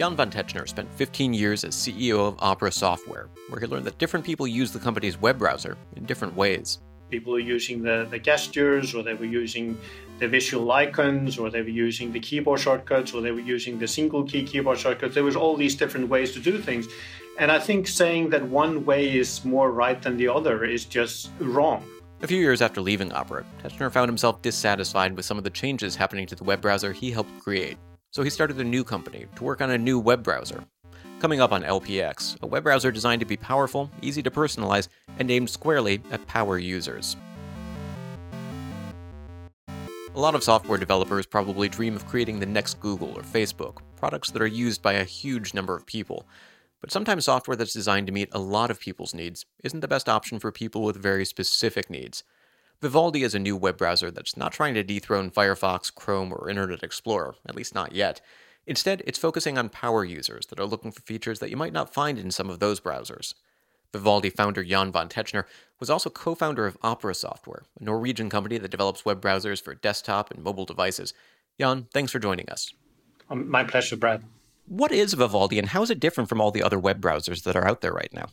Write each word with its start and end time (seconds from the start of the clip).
Jan 0.00 0.16
von 0.16 0.30
Tetzchner 0.30 0.66
spent 0.66 0.90
15 0.94 1.34
years 1.34 1.62
as 1.62 1.74
CEO 1.74 2.20
of 2.20 2.34
Opera 2.38 2.72
Software, 2.72 3.28
where 3.50 3.60
he 3.60 3.66
learned 3.66 3.84
that 3.84 3.98
different 3.98 4.24
people 4.24 4.46
use 4.46 4.72
the 4.72 4.78
company's 4.78 5.20
web 5.20 5.36
browser 5.36 5.76
in 5.94 6.06
different 6.06 6.34
ways. 6.34 6.78
People 7.10 7.34
were 7.34 7.38
using 7.38 7.82
the, 7.82 8.06
the 8.10 8.18
gestures, 8.18 8.94
or 8.94 9.02
they 9.02 9.12
were 9.12 9.26
using 9.26 9.76
the 10.18 10.26
visual 10.26 10.72
icons, 10.72 11.36
or 11.36 11.50
they 11.50 11.60
were 11.60 11.68
using 11.68 12.12
the 12.12 12.18
keyboard 12.18 12.60
shortcuts, 12.60 13.12
or 13.12 13.20
they 13.20 13.30
were 13.30 13.40
using 13.40 13.78
the 13.78 13.86
single 13.86 14.24
key 14.24 14.42
keyboard 14.42 14.78
shortcuts. 14.78 15.12
There 15.12 15.22
was 15.22 15.36
all 15.36 15.54
these 15.54 15.74
different 15.74 16.08
ways 16.08 16.32
to 16.32 16.40
do 16.40 16.56
things. 16.56 16.88
And 17.38 17.52
I 17.52 17.58
think 17.58 17.86
saying 17.86 18.30
that 18.30 18.42
one 18.42 18.86
way 18.86 19.18
is 19.18 19.44
more 19.44 19.70
right 19.70 20.00
than 20.00 20.16
the 20.16 20.28
other 20.28 20.64
is 20.64 20.86
just 20.86 21.28
wrong. 21.40 21.84
A 22.22 22.26
few 22.26 22.38
years 22.38 22.62
after 22.62 22.80
leaving 22.80 23.12
Opera, 23.12 23.44
Tetzchner 23.62 23.92
found 23.92 24.08
himself 24.08 24.40
dissatisfied 24.40 25.14
with 25.14 25.26
some 25.26 25.36
of 25.36 25.44
the 25.44 25.50
changes 25.50 25.94
happening 25.94 26.26
to 26.28 26.34
the 26.34 26.44
web 26.44 26.62
browser 26.62 26.94
he 26.94 27.10
helped 27.10 27.38
create 27.40 27.76
so 28.10 28.22
he 28.22 28.30
started 28.30 28.58
a 28.58 28.64
new 28.64 28.82
company 28.82 29.26
to 29.36 29.44
work 29.44 29.60
on 29.60 29.70
a 29.70 29.78
new 29.78 29.98
web 29.98 30.22
browser. 30.22 30.64
Coming 31.20 31.40
up 31.40 31.52
on 31.52 31.62
LPX, 31.62 32.40
a 32.42 32.46
web 32.46 32.64
browser 32.64 32.90
designed 32.90 33.20
to 33.20 33.26
be 33.26 33.36
powerful, 33.36 33.90
easy 34.02 34.22
to 34.22 34.30
personalize, 34.30 34.88
and 35.18 35.30
aimed 35.30 35.50
squarely 35.50 36.02
at 36.10 36.26
power 36.26 36.58
users. 36.58 37.16
A 39.68 40.18
lot 40.18 40.34
of 40.34 40.42
software 40.42 40.78
developers 40.78 41.24
probably 41.24 41.68
dream 41.68 41.94
of 41.94 42.06
creating 42.06 42.40
the 42.40 42.46
next 42.46 42.80
Google 42.80 43.16
or 43.16 43.22
Facebook, 43.22 43.78
products 43.96 44.30
that 44.32 44.42
are 44.42 44.46
used 44.46 44.82
by 44.82 44.94
a 44.94 45.04
huge 45.04 45.54
number 45.54 45.76
of 45.76 45.86
people. 45.86 46.26
But 46.80 46.90
sometimes 46.90 47.26
software 47.26 47.56
that's 47.56 47.74
designed 47.74 48.08
to 48.08 48.12
meet 48.12 48.30
a 48.32 48.38
lot 48.40 48.70
of 48.70 48.80
people's 48.80 49.14
needs 49.14 49.46
isn't 49.62 49.80
the 49.80 49.88
best 49.88 50.08
option 50.08 50.40
for 50.40 50.50
people 50.50 50.82
with 50.82 50.96
very 50.96 51.24
specific 51.24 51.90
needs. 51.90 52.24
Vivaldi 52.82 53.22
is 53.22 53.34
a 53.34 53.38
new 53.38 53.58
web 53.58 53.76
browser 53.76 54.10
that's 54.10 54.38
not 54.38 54.52
trying 54.52 54.72
to 54.72 54.82
dethrone 54.82 55.30
Firefox, 55.30 55.94
Chrome, 55.94 56.32
or 56.32 56.48
Internet 56.48 56.82
Explorer, 56.82 57.34
at 57.46 57.54
least 57.54 57.74
not 57.74 57.92
yet. 57.92 58.22
Instead, 58.66 59.02
it's 59.06 59.18
focusing 59.18 59.58
on 59.58 59.68
power 59.68 60.02
users 60.02 60.46
that 60.46 60.58
are 60.58 60.64
looking 60.64 60.90
for 60.90 61.02
features 61.02 61.40
that 61.40 61.50
you 61.50 61.58
might 61.58 61.74
not 61.74 61.92
find 61.92 62.18
in 62.18 62.30
some 62.30 62.48
of 62.48 62.58
those 62.58 62.80
browsers. 62.80 63.34
Vivaldi 63.92 64.30
founder 64.30 64.64
Jan 64.64 64.92
von 64.92 65.10
Tetzchner 65.10 65.44
was 65.78 65.90
also 65.90 66.08
co 66.08 66.34
founder 66.34 66.66
of 66.66 66.78
Opera 66.82 67.14
Software, 67.14 67.64
a 67.78 67.84
Norwegian 67.84 68.30
company 68.30 68.56
that 68.56 68.70
develops 68.70 69.04
web 69.04 69.20
browsers 69.20 69.60
for 69.60 69.74
desktop 69.74 70.30
and 70.30 70.42
mobile 70.42 70.64
devices. 70.64 71.12
Jan, 71.58 71.86
thanks 71.92 72.12
for 72.12 72.18
joining 72.18 72.48
us. 72.48 72.72
Um, 73.28 73.50
my 73.50 73.62
pleasure, 73.62 73.96
Brad. 73.96 74.24
What 74.66 74.92
is 74.92 75.12
Vivaldi 75.12 75.58
and 75.58 75.68
how 75.68 75.82
is 75.82 75.90
it 75.90 76.00
different 76.00 76.30
from 76.30 76.40
all 76.40 76.50
the 76.50 76.62
other 76.62 76.78
web 76.78 77.02
browsers 77.02 77.42
that 77.42 77.56
are 77.56 77.68
out 77.68 77.82
there 77.82 77.92
right 77.92 78.12
now? 78.14 78.28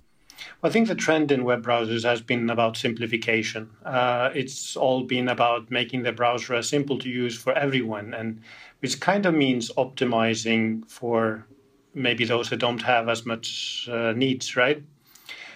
I 0.64 0.70
think 0.70 0.88
the 0.88 0.96
trend 0.96 1.32
in 1.32 1.44
web 1.44 1.66
browsers 1.66 2.04
has 2.04 2.22
been 2.22 2.50
about 2.50 2.78
simplification. 2.78 3.70
Uh, 3.86 4.30
it's 4.34 4.76
all 4.76 5.04
been 5.04 5.30
about 5.30 5.72
making 5.72 6.04
the 6.04 6.12
browser 6.12 6.56
as 6.56 6.70
simple 6.70 6.98
to 7.00 7.10
use 7.10 7.38
for 7.38 7.54
everyone, 7.54 8.14
and 8.14 8.42
which 8.80 9.00
kind 9.00 9.26
of 9.26 9.34
means 9.34 9.72
optimizing 9.78 10.90
for 10.90 11.46
maybe 11.94 12.26
those 12.26 12.50
that 12.50 12.58
don't 12.58 12.82
have 12.82 13.10
as 13.10 13.26
much 13.26 13.90
uh, 13.92 14.14
needs, 14.14 14.56
right? 14.56 14.84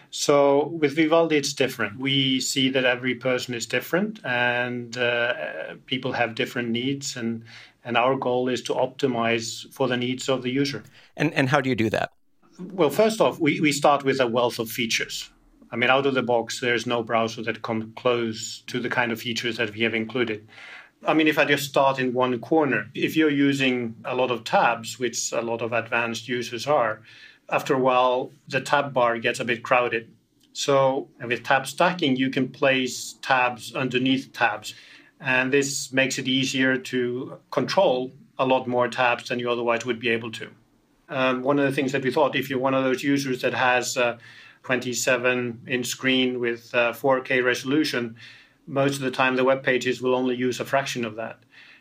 So 0.10 0.68
with 0.68 0.96
Vivaldi, 0.96 1.38
it's 1.38 1.54
different. 1.54 1.98
We 1.98 2.42
see 2.42 2.70
that 2.72 2.84
every 2.84 3.16
person 3.16 3.54
is 3.54 3.66
different, 3.66 4.20
and 4.26 4.98
uh, 4.98 5.76
people 5.86 6.12
have 6.12 6.36
different 6.36 6.70
needs, 6.70 7.16
and 7.16 7.46
and 7.84 7.98
our 7.98 8.16
goal 8.16 8.50
is 8.50 8.62
to 8.64 8.74
optimize 8.74 9.72
for 9.74 9.88
the 9.88 9.98
needs 9.98 10.28
of 10.28 10.44
the 10.44 10.52
user. 10.52 10.84
And 11.16 11.34
and 11.34 11.48
how 11.48 11.62
do 11.62 11.70
you 11.70 11.76
do 11.76 11.90
that? 11.92 12.12
Well, 12.70 12.90
first 12.92 13.22
off, 13.22 13.40
we, 13.40 13.60
we 13.60 13.72
start 13.72 14.04
with 14.04 14.20
a 14.20 14.28
wealth 14.28 14.60
of 14.60 14.70
features. 14.70 15.30
I 15.72 15.78
mean, 15.78 15.90
out 15.90 16.06
of 16.06 16.14
the 16.14 16.22
box, 16.22 16.60
there's 16.60 16.86
no 16.86 17.02
browser 17.02 17.42
that 17.44 17.64
comes 17.64 17.92
close 17.96 18.62
to 18.68 18.80
the 18.80 18.90
kind 18.90 19.12
of 19.12 19.20
features 19.20 19.58
that 19.58 19.74
we 19.74 19.82
have 19.82 19.96
included. 19.96 20.48
I 21.08 21.16
mean, 21.16 21.28
if 21.28 21.40
I 21.40 21.46
just 21.46 21.70
start 21.70 21.98
in 21.98 22.14
one 22.14 22.40
corner, 22.40 22.88
if 22.94 23.16
you're 23.16 23.32
using 23.32 23.96
a 24.06 24.16
lot 24.16 24.30
of 24.30 24.44
tabs, 24.44 25.00
which 25.00 25.32
a 25.32 25.42
lot 25.42 25.62
of 25.62 25.74
advanced 25.74 26.28
users 26.28 26.68
are, 26.68 27.02
after 27.50 27.74
a 27.74 27.80
while, 27.80 28.32
the 28.48 28.62
tab 28.62 28.94
bar 28.94 29.18
gets 29.18 29.40
a 29.40 29.46
bit 29.46 29.64
crowded. 29.64 30.12
So 30.54 31.08
with 31.24 31.44
tab 31.44 31.66
stacking, 31.66 32.16
you 32.16 32.30
can 32.30 32.50
place 32.50 33.16
tabs 33.22 33.74
underneath 33.74 34.34
tabs. 34.34 34.76
And 35.20 35.52
this 35.52 35.92
makes 35.92 36.20
it 36.20 36.28
easier 36.28 36.78
to 36.78 37.40
control 37.50 38.12
a 38.38 38.46
lot 38.46 38.68
more 38.68 38.88
tabs 38.88 39.30
than 39.30 39.40
you 39.40 39.50
otherwise 39.50 39.86
would 39.86 40.00
be 40.00 40.10
able 40.10 40.32
to. 40.34 40.52
Um, 41.12 41.44
one 41.44 41.60
of 41.60 41.66
the 41.66 41.76
things 41.76 41.92
that 41.92 42.04
we 42.04 42.12
thought, 42.12 42.38
if 42.38 42.50
you're 42.50 42.58
one 42.58 42.74
of 42.74 42.86
those 42.86 43.04
users 43.04 43.42
that 43.42 43.54
has 43.54 43.98
a 43.98 44.18
27 44.64 45.66
inch 45.68 45.86
screen 45.86 46.40
with 46.40 46.74
uh, 46.74 46.94
4K 46.94 47.44
resolution, 47.44 48.16
most 48.66 48.96
of 48.96 49.02
the 49.02 49.12
time 49.12 49.36
the 49.36 49.44
web 49.44 49.62
pages 49.62 50.02
will 50.02 50.16
only 50.16 50.36
use 50.36 50.62
a 50.62 50.66
fraction 50.66 51.04
of 51.04 51.18
that. 51.18 51.40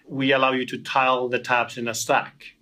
We 0.09 0.33
allow 0.33 0.51
you 0.51 0.67
to 0.67 0.79
tile 0.79 1.29
the 1.29 1.39
tabs 1.39 1.79
in 1.79 1.87
a 1.87 1.95
stack. 1.95 2.57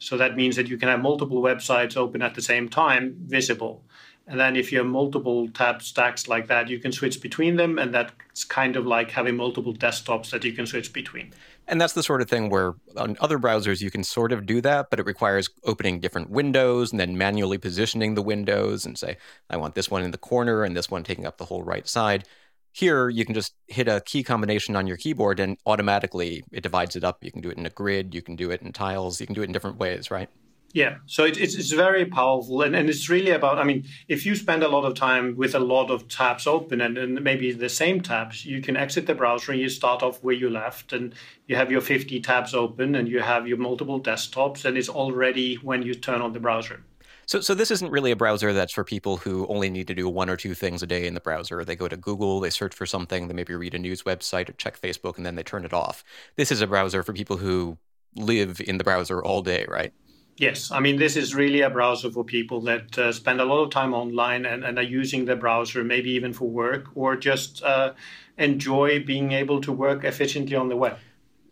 So 0.00 0.16
that 0.16 0.36
means 0.36 0.56
that 0.56 0.66
you 0.66 0.76
can 0.76 0.88
have 0.88 1.00
multiple 1.00 1.40
websites 1.40 1.96
open 1.96 2.20
at 2.20 2.34
the 2.34 2.42
same 2.42 2.68
time, 2.68 3.14
visible. 3.20 3.84
And 4.26 4.40
then 4.40 4.56
if 4.56 4.72
you 4.72 4.78
have 4.78 4.86
multiple 4.88 5.48
tab 5.50 5.82
stacks 5.82 6.26
like 6.26 6.48
that, 6.48 6.68
you 6.68 6.80
can 6.80 6.90
switch 6.90 7.20
between 7.20 7.54
them. 7.54 7.78
And 7.78 7.94
that's 7.94 8.44
kind 8.44 8.74
of 8.74 8.86
like 8.86 9.12
having 9.12 9.36
multiple 9.36 9.74
desktops 9.74 10.30
that 10.30 10.42
you 10.42 10.52
can 10.52 10.66
switch 10.66 10.92
between. 10.92 11.32
And 11.68 11.80
that's 11.80 11.92
the 11.92 12.02
sort 12.02 12.20
of 12.20 12.28
thing 12.28 12.50
where 12.50 12.74
on 12.96 13.16
other 13.20 13.38
browsers 13.38 13.80
you 13.80 13.90
can 13.90 14.04
sort 14.04 14.32
of 14.32 14.46
do 14.46 14.60
that, 14.62 14.90
but 14.90 14.98
it 14.98 15.06
requires 15.06 15.48
opening 15.64 16.00
different 16.00 16.30
windows 16.30 16.90
and 16.90 17.00
then 17.00 17.16
manually 17.16 17.58
positioning 17.58 18.14
the 18.14 18.22
windows 18.22 18.84
and 18.84 18.98
say, 18.98 19.16
I 19.48 19.56
want 19.56 19.74
this 19.74 19.90
one 19.90 20.02
in 20.02 20.10
the 20.10 20.18
corner 20.18 20.64
and 20.64 20.76
this 20.76 20.90
one 20.90 21.04
taking 21.04 21.24
up 21.24 21.38
the 21.38 21.44
whole 21.44 21.62
right 21.62 21.86
side. 21.86 22.24
Here, 22.72 23.08
you 23.08 23.24
can 23.24 23.34
just 23.34 23.54
hit 23.68 23.86
a 23.86 24.00
key 24.00 24.22
combination 24.22 24.76
on 24.76 24.86
your 24.86 24.96
keyboard 24.96 25.38
and 25.38 25.56
automatically 25.66 26.42
it 26.50 26.62
divides 26.62 26.96
it 26.96 27.04
up. 27.04 27.22
You 27.22 27.30
can 27.30 27.42
do 27.42 27.50
it 27.50 27.58
in 27.58 27.66
a 27.66 27.70
grid, 27.70 28.14
you 28.14 28.22
can 28.22 28.34
do 28.34 28.50
it 28.50 28.62
in 28.62 28.72
tiles, 28.72 29.20
you 29.20 29.26
can 29.26 29.34
do 29.34 29.42
it 29.42 29.46
in 29.46 29.52
different 29.52 29.78
ways, 29.78 30.10
right? 30.10 30.28
Yeah, 30.72 30.98
so 31.04 31.24
it, 31.24 31.36
it's, 31.38 31.54
it's 31.54 31.72
very 31.72 32.06
powerful. 32.06 32.62
And, 32.62 32.74
and 32.74 32.88
it's 32.88 33.08
really 33.08 33.30
about, 33.30 33.58
I 33.58 33.64
mean, 33.64 33.84
if 34.08 34.24
you 34.24 34.34
spend 34.34 34.62
a 34.62 34.68
lot 34.68 34.84
of 34.84 34.94
time 34.94 35.36
with 35.36 35.54
a 35.54 35.58
lot 35.58 35.90
of 35.90 36.08
tabs 36.08 36.46
open 36.46 36.80
and, 36.80 36.96
and 36.96 37.22
maybe 37.22 37.52
the 37.52 37.68
same 37.68 38.00
tabs, 38.00 38.46
you 38.46 38.62
can 38.62 38.76
exit 38.76 39.06
the 39.06 39.14
browser 39.14 39.52
and 39.52 39.60
you 39.60 39.68
start 39.68 40.02
off 40.02 40.22
where 40.22 40.34
you 40.34 40.48
left 40.48 40.94
and 40.94 41.14
you 41.46 41.56
have 41.56 41.70
your 41.70 41.82
50 41.82 42.20
tabs 42.20 42.54
open 42.54 42.94
and 42.94 43.06
you 43.06 43.20
have 43.20 43.46
your 43.46 43.58
multiple 43.58 44.00
desktops 44.00 44.64
and 44.64 44.78
it's 44.78 44.88
all 44.88 45.12
ready 45.12 45.56
when 45.56 45.82
you 45.82 45.94
turn 45.94 46.22
on 46.22 46.32
the 46.32 46.40
browser. 46.40 46.82
So, 47.26 47.40
so 47.40 47.54
this 47.54 47.70
isn't 47.70 47.90
really 47.90 48.10
a 48.10 48.16
browser 48.16 48.52
that's 48.52 48.72
for 48.72 48.82
people 48.82 49.18
who 49.18 49.46
only 49.46 49.70
need 49.70 49.86
to 49.88 49.94
do 49.94 50.08
one 50.08 50.28
or 50.28 50.36
two 50.36 50.54
things 50.54 50.82
a 50.82 50.86
day 50.86 51.06
in 51.06 51.14
the 51.14 51.20
browser. 51.20 51.64
They 51.64 51.76
go 51.76 51.86
to 51.86 51.96
Google, 51.96 52.40
they 52.40 52.50
search 52.50 52.74
for 52.74 52.86
something, 52.86 53.28
they 53.28 53.34
maybe 53.34 53.54
read 53.54 53.74
a 53.74 53.78
news 53.78 54.02
website 54.02 54.48
or 54.48 54.52
check 54.54 54.80
Facebook, 54.80 55.16
and 55.16 55.24
then 55.24 55.36
they 55.36 55.42
turn 55.42 55.64
it 55.64 55.72
off. 55.72 56.02
This 56.36 56.50
is 56.50 56.60
a 56.62 56.66
browser 56.66 57.02
for 57.02 57.12
people 57.12 57.36
who 57.36 57.78
live 58.16 58.60
in 58.60 58.78
the 58.78 58.84
browser 58.84 59.22
all 59.22 59.42
day, 59.42 59.64
right? 59.68 59.92
Yes, 60.38 60.70
I 60.70 60.80
mean, 60.80 60.96
this 60.96 61.16
is 61.16 61.34
really 61.34 61.60
a 61.60 61.68
browser 61.68 62.10
for 62.10 62.24
people 62.24 62.62
that 62.62 62.98
uh, 62.98 63.12
spend 63.12 63.40
a 63.40 63.44
lot 63.44 63.62
of 63.62 63.70
time 63.70 63.92
online 63.92 64.46
and, 64.46 64.64
and, 64.64 64.78
are 64.78 64.82
using 64.82 65.26
the 65.26 65.36
browser, 65.36 65.84
maybe 65.84 66.10
even 66.10 66.32
for 66.32 66.48
work 66.48 66.86
or 66.94 67.16
just 67.16 67.62
uh, 67.62 67.92
enjoy 68.38 69.04
being 69.04 69.32
able 69.32 69.60
to 69.60 69.70
work 69.70 70.04
efficiently 70.04 70.56
on 70.56 70.68
the 70.68 70.76
web. 70.76 70.96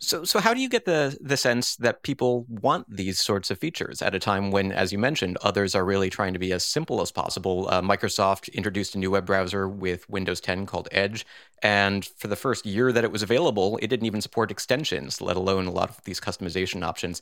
So, 0.03 0.23
so 0.23 0.39
how 0.39 0.55
do 0.55 0.59
you 0.59 0.67
get 0.67 0.85
the 0.85 1.15
the 1.21 1.37
sense 1.37 1.75
that 1.75 2.01
people 2.01 2.47
want 2.49 2.87
these 2.89 3.19
sorts 3.19 3.51
of 3.51 3.59
features 3.59 4.01
at 4.01 4.15
a 4.15 4.19
time 4.19 4.49
when, 4.49 4.71
as 4.71 4.91
you 4.91 4.97
mentioned, 4.97 5.37
others 5.43 5.75
are 5.75 5.85
really 5.85 6.09
trying 6.09 6.33
to 6.33 6.39
be 6.39 6.51
as 6.51 6.65
simple 6.65 7.01
as 7.01 7.11
possible? 7.11 7.67
Uh, 7.69 7.83
Microsoft 7.83 8.51
introduced 8.51 8.95
a 8.95 8.97
new 8.97 9.11
web 9.11 9.27
browser 9.27 9.69
with 9.69 10.09
Windows 10.09 10.41
10 10.41 10.65
called 10.65 10.89
Edge, 10.91 11.23
and 11.61 12.03
for 12.17 12.27
the 12.27 12.35
first 12.35 12.65
year 12.65 12.91
that 12.91 13.03
it 13.03 13.11
was 13.11 13.21
available, 13.21 13.77
it 13.79 13.87
didn't 13.87 14.07
even 14.07 14.21
support 14.21 14.49
extensions, 14.49 15.21
let 15.21 15.37
alone 15.37 15.67
a 15.67 15.71
lot 15.71 15.91
of 15.91 16.03
these 16.03 16.19
customization 16.19 16.83
options. 16.83 17.21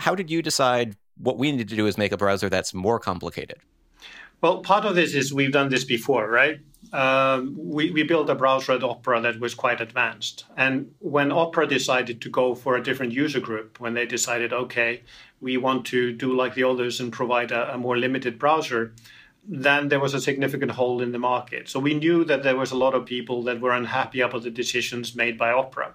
How 0.00 0.14
did 0.14 0.30
you 0.30 0.40
decide 0.40 0.96
what 1.18 1.36
we 1.36 1.52
need 1.52 1.68
to 1.68 1.76
do 1.76 1.86
is 1.86 1.98
make 1.98 2.10
a 2.10 2.16
browser 2.16 2.48
that's 2.48 2.72
more 2.72 2.98
complicated? 2.98 3.58
Well, 4.40 4.62
part 4.62 4.86
of 4.86 4.94
this 4.94 5.14
is 5.14 5.34
we've 5.34 5.52
done 5.52 5.68
this 5.68 5.84
before, 5.84 6.26
right? 6.30 6.58
Um, 6.94 7.54
we, 7.58 7.90
we 7.90 8.02
built 8.04 8.30
a 8.30 8.34
browser 8.34 8.72
at 8.72 8.82
Opera 8.82 9.20
that 9.20 9.38
was 9.38 9.54
quite 9.54 9.82
advanced. 9.82 10.46
And 10.56 10.94
when 11.00 11.30
Opera 11.30 11.66
decided 11.66 12.22
to 12.22 12.30
go 12.30 12.54
for 12.54 12.76
a 12.76 12.82
different 12.82 13.12
user 13.12 13.40
group, 13.40 13.78
when 13.78 13.92
they 13.92 14.06
decided, 14.06 14.54
okay, 14.54 15.02
we 15.42 15.58
want 15.58 15.84
to 15.88 16.12
do 16.14 16.34
like 16.34 16.54
the 16.54 16.64
others 16.64 16.98
and 17.00 17.12
provide 17.12 17.52
a, 17.52 17.74
a 17.74 17.76
more 17.76 17.98
limited 17.98 18.38
browser, 18.38 18.94
then 19.46 19.88
there 19.88 20.00
was 20.00 20.14
a 20.14 20.20
significant 20.20 20.70
hole 20.70 21.02
in 21.02 21.12
the 21.12 21.18
market. 21.18 21.68
So 21.68 21.78
we 21.78 21.92
knew 21.92 22.24
that 22.24 22.42
there 22.42 22.56
was 22.56 22.70
a 22.70 22.76
lot 22.76 22.94
of 22.94 23.04
people 23.04 23.42
that 23.42 23.60
were 23.60 23.72
unhappy 23.72 24.22
about 24.22 24.44
the 24.44 24.50
decisions 24.50 25.14
made 25.14 25.36
by 25.36 25.50
Opera. 25.52 25.92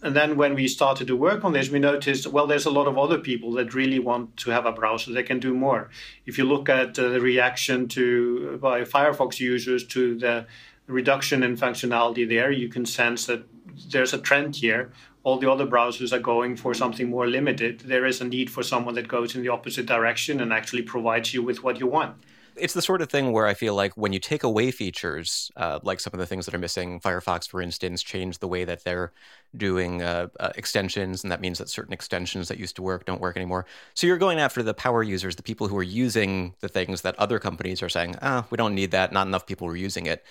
And 0.00 0.14
then 0.14 0.36
when 0.36 0.54
we 0.54 0.68
started 0.68 1.08
to 1.08 1.16
work 1.16 1.44
on 1.44 1.52
this, 1.52 1.70
we 1.70 1.80
noticed, 1.80 2.28
well, 2.28 2.46
there's 2.46 2.66
a 2.66 2.70
lot 2.70 2.86
of 2.86 2.96
other 2.96 3.18
people 3.18 3.52
that 3.52 3.74
really 3.74 3.98
want 3.98 4.36
to 4.38 4.50
have 4.50 4.64
a 4.64 4.70
browser 4.70 5.12
that 5.12 5.26
can 5.26 5.40
do 5.40 5.54
more. 5.54 5.90
If 6.24 6.38
you 6.38 6.44
look 6.44 6.68
at 6.68 6.96
uh, 6.98 7.08
the 7.08 7.20
reaction 7.20 7.88
to 7.88 8.58
by 8.58 8.82
Firefox 8.82 9.40
users 9.40 9.84
to 9.88 10.16
the 10.16 10.46
reduction 10.86 11.42
in 11.42 11.56
functionality 11.56 12.28
there, 12.28 12.52
you 12.52 12.68
can 12.68 12.86
sense 12.86 13.26
that 13.26 13.44
there's 13.90 14.14
a 14.14 14.18
trend 14.18 14.56
here. 14.56 14.92
All 15.24 15.38
the 15.38 15.50
other 15.50 15.66
browsers 15.66 16.12
are 16.12 16.20
going 16.20 16.56
for 16.56 16.74
something 16.74 17.10
more 17.10 17.26
limited. 17.26 17.80
There 17.80 18.06
is 18.06 18.20
a 18.20 18.24
need 18.24 18.50
for 18.50 18.62
someone 18.62 18.94
that 18.94 19.08
goes 19.08 19.34
in 19.34 19.42
the 19.42 19.48
opposite 19.48 19.86
direction 19.86 20.40
and 20.40 20.52
actually 20.52 20.82
provides 20.82 21.34
you 21.34 21.42
with 21.42 21.64
what 21.64 21.80
you 21.80 21.88
want. 21.88 22.14
It's 22.58 22.74
the 22.74 22.82
sort 22.82 23.02
of 23.02 23.10
thing 23.10 23.32
where 23.32 23.46
I 23.46 23.54
feel 23.54 23.74
like 23.74 23.92
when 23.96 24.12
you 24.12 24.18
take 24.18 24.42
away 24.42 24.70
features, 24.70 25.50
uh, 25.56 25.78
like 25.82 26.00
some 26.00 26.12
of 26.12 26.18
the 26.18 26.26
things 26.26 26.46
that 26.46 26.54
are 26.54 26.58
missing, 26.58 27.00
Firefox, 27.00 27.48
for 27.48 27.62
instance, 27.62 28.02
changed 28.02 28.40
the 28.40 28.48
way 28.48 28.64
that 28.64 28.84
they're 28.84 29.12
doing 29.56 30.02
uh, 30.02 30.28
uh, 30.40 30.50
extensions, 30.56 31.22
and 31.22 31.30
that 31.32 31.40
means 31.40 31.58
that 31.58 31.68
certain 31.68 31.92
extensions 31.92 32.48
that 32.48 32.58
used 32.58 32.76
to 32.76 32.82
work 32.82 33.04
don't 33.04 33.20
work 33.20 33.36
anymore. 33.36 33.66
So 33.94 34.06
you're 34.06 34.18
going 34.18 34.38
after 34.38 34.62
the 34.62 34.74
power 34.74 35.02
users, 35.02 35.36
the 35.36 35.42
people 35.42 35.68
who 35.68 35.76
are 35.76 35.82
using 35.82 36.54
the 36.60 36.68
things 36.68 37.02
that 37.02 37.14
other 37.18 37.38
companies 37.38 37.82
are 37.82 37.88
saying, 37.88 38.16
ah, 38.22 38.46
we 38.50 38.56
don't 38.56 38.74
need 38.74 38.90
that. 38.90 39.12
Not 39.12 39.26
enough 39.26 39.46
people 39.46 39.68
are 39.68 39.76
using 39.76 40.06
it. 40.06 40.24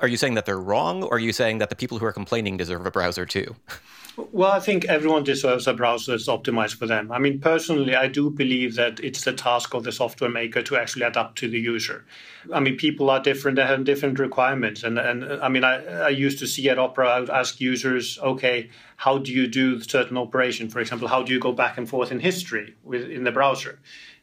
Are 0.00 0.08
you 0.08 0.16
saying 0.16 0.34
that 0.34 0.46
they're 0.46 0.58
wrong, 0.58 1.02
or 1.02 1.14
are 1.14 1.18
you 1.18 1.32
saying 1.32 1.58
that 1.58 1.68
the 1.68 1.76
people 1.76 1.98
who 1.98 2.06
are 2.06 2.12
complaining 2.12 2.56
deserve 2.56 2.86
a 2.86 2.90
browser 2.90 3.26
too? 3.26 3.56
Well, 4.32 4.52
I 4.52 4.60
think 4.60 4.84
everyone 4.86 5.24
deserves 5.24 5.66
a 5.66 5.74
browser 5.74 6.12
that's 6.12 6.26
optimized 6.26 6.76
for 6.76 6.86
them. 6.86 7.10
I 7.12 7.18
mean, 7.18 7.40
personally, 7.40 7.94
I 7.94 8.08
do 8.08 8.30
believe 8.30 8.74
that 8.76 9.00
it's 9.00 9.24
the 9.24 9.32
task 9.32 9.74
of 9.74 9.84
the 9.84 9.92
software 9.92 10.30
maker 10.30 10.62
to 10.62 10.76
actually 10.76 11.04
adapt 11.04 11.38
to 11.38 11.48
the 11.48 11.58
user. 11.58 12.04
I 12.52 12.60
mean, 12.60 12.76
people 12.76 13.10
are 13.10 13.20
different; 13.20 13.56
they 13.56 13.66
have 13.66 13.84
different 13.84 14.18
requirements, 14.18 14.82
and 14.82 14.98
and 14.98 15.24
I 15.24 15.48
mean, 15.48 15.64
I, 15.64 15.76
I 15.84 16.08
used 16.08 16.38
to 16.40 16.46
see 16.46 16.68
at 16.68 16.78
Opera, 16.78 17.08
I 17.08 17.20
would 17.20 17.30
ask 17.30 17.60
users, 17.60 18.18
okay, 18.18 18.70
how 18.96 19.18
do 19.18 19.32
you 19.32 19.46
do 19.46 19.80
certain 19.80 20.16
operation? 20.16 20.68
For 20.68 20.80
example, 20.80 21.08
how 21.08 21.22
do 21.22 21.32
you 21.32 21.40
go 21.40 21.52
back 21.52 21.78
and 21.78 21.88
forth 21.88 22.10
in 22.12 22.20
history 22.20 22.74
with 22.82 23.08
in 23.10 23.24
the 23.24 23.32
browser? 23.32 23.80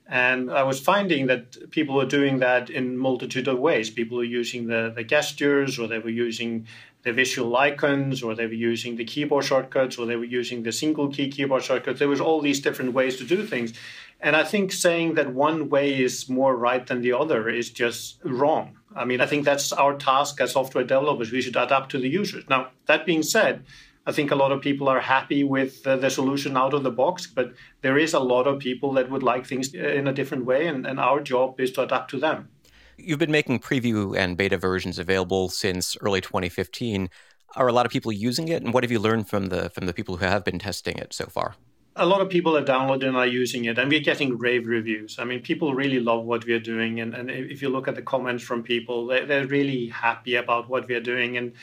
And 0.09 0.49
I 0.49 0.63
was 0.63 0.79
finding 0.79 1.27
that 1.27 1.69
people 1.69 1.95
were 1.95 2.05
doing 2.05 2.39
that 2.39 2.69
in 2.69 2.97
multitude 2.97 3.47
of 3.49 3.59
ways. 3.59 3.89
People 3.89 4.17
were 4.17 4.23
using 4.23 4.67
the, 4.67 4.93
the 4.95 5.03
gestures, 5.03 5.77
or 5.77 5.87
they 5.87 5.99
were 5.99 6.09
using 6.09 6.65
the 7.07 7.13
visual 7.13 7.55
icons, 7.55 8.21
or 8.21 8.35
they 8.35 8.47
were 8.47 8.61
using 8.71 8.97
the 8.97 9.05
keyboard 9.05 9.45
shortcuts, 9.45 9.97
or 9.97 10.05
they 10.05 10.17
were 10.17 10.25
using 10.41 10.63
the 10.63 10.73
single 10.73 11.07
key 11.07 11.29
keyboard 11.29 11.63
shortcuts. 11.63 11.99
There 11.99 12.09
was 12.09 12.19
all 12.19 12.41
these 12.41 12.59
different 12.59 12.91
ways 12.91 13.15
to 13.19 13.23
do 13.23 13.45
things. 13.45 13.71
And 14.19 14.35
I 14.35 14.43
think 14.43 14.73
saying 14.73 15.13
that 15.13 15.31
one 15.31 15.69
way 15.69 15.87
is 16.07 16.27
more 16.27 16.53
right 16.53 16.85
than 16.85 16.99
the 17.01 17.13
other 17.13 17.47
is 17.47 17.69
just 17.69 18.19
wrong. 18.25 18.77
I 18.93 19.05
mean, 19.05 19.21
I 19.21 19.25
think 19.25 19.45
that's 19.45 19.71
our 19.71 19.95
task 19.95 20.41
as 20.41 20.51
software 20.51 20.83
developers. 20.83 21.31
We 21.31 21.41
should 21.41 21.55
adapt 21.55 21.91
to 21.91 21.97
the 21.97 22.09
users. 22.09 22.43
Now, 22.49 22.71
that 22.87 23.05
being 23.05 23.23
said, 23.23 23.63
I 24.05 24.11
think 24.11 24.31
a 24.31 24.35
lot 24.35 24.51
of 24.51 24.59
people 24.61 24.89
are 24.89 24.99
happy 24.99 25.45
with 25.45 25.87
uh, 25.87 25.95
the 25.95 26.09
solution 26.09 26.57
out 26.57 26.73
of 26.73 26.83
the 26.83 26.91
box, 26.91 27.25
but 27.25 27.53
there 27.83 27.97
is 27.97 28.13
a 28.13 28.19
lot 28.19 28.47
of 28.47 28.59
people 28.59 28.91
that 28.93 29.09
would 29.09 29.23
like 29.23 29.45
things 29.45 29.73
in 29.73 30.07
a 30.07 30.13
different 30.13 30.43
way, 30.43 30.67
and, 30.67 30.85
and 30.85 30.99
our 30.99 31.21
job 31.21 31.61
is 31.61 31.71
to 31.73 31.83
adapt 31.83 32.11
to 32.11 32.19
them. 32.19 32.49
You've 32.97 33.19
been 33.19 33.31
making 33.31 33.59
preview 33.59 34.17
and 34.17 34.35
beta 34.35 34.57
versions 34.57 34.99
available 34.99 35.49
since 35.49 35.95
early 36.01 36.21
2015. 36.21 37.09
Are 37.55 37.67
a 37.67 37.71
lot 37.71 37.85
of 37.85 37.91
people 37.91 38.11
using 38.11 38.47
it, 38.49 38.61
and 38.63 38.73
what 38.73 38.83
have 38.83 38.91
you 38.91 38.99
learned 38.99 39.29
from 39.29 39.47
the 39.47 39.69
from 39.69 39.85
the 39.85 39.93
people 39.93 40.17
who 40.17 40.25
have 40.25 40.43
been 40.43 40.59
testing 40.59 40.97
it 40.97 41.13
so 41.13 41.25
far? 41.25 41.55
a 41.97 42.05
lot 42.05 42.21
of 42.21 42.29
people 42.29 42.55
are 42.55 42.63
downloading 42.63 43.09
and 43.09 43.17
are 43.17 43.27
using 43.27 43.65
it, 43.65 43.77
and 43.77 43.89
we're 43.89 43.99
getting 43.99 44.37
rave 44.37 44.67
reviews. 44.67 45.17
I 45.19 45.23
mean, 45.23 45.41
people 45.41 45.73
really 45.73 45.99
love 45.99 46.25
what 46.25 46.45
we're 46.45 46.59
doing, 46.59 46.99
and, 46.99 47.13
and 47.13 47.29
if 47.29 47.61
you 47.61 47.69
look 47.69 47.87
at 47.87 47.95
the 47.95 48.01
comments 48.01 48.43
from 48.43 48.63
people, 48.63 49.07
they're, 49.07 49.25
they're 49.25 49.47
really 49.47 49.87
happy 49.87 50.35
about 50.35 50.69
what 50.69 50.87
we're 50.87 51.01
doing, 51.01 51.37
and 51.37 51.53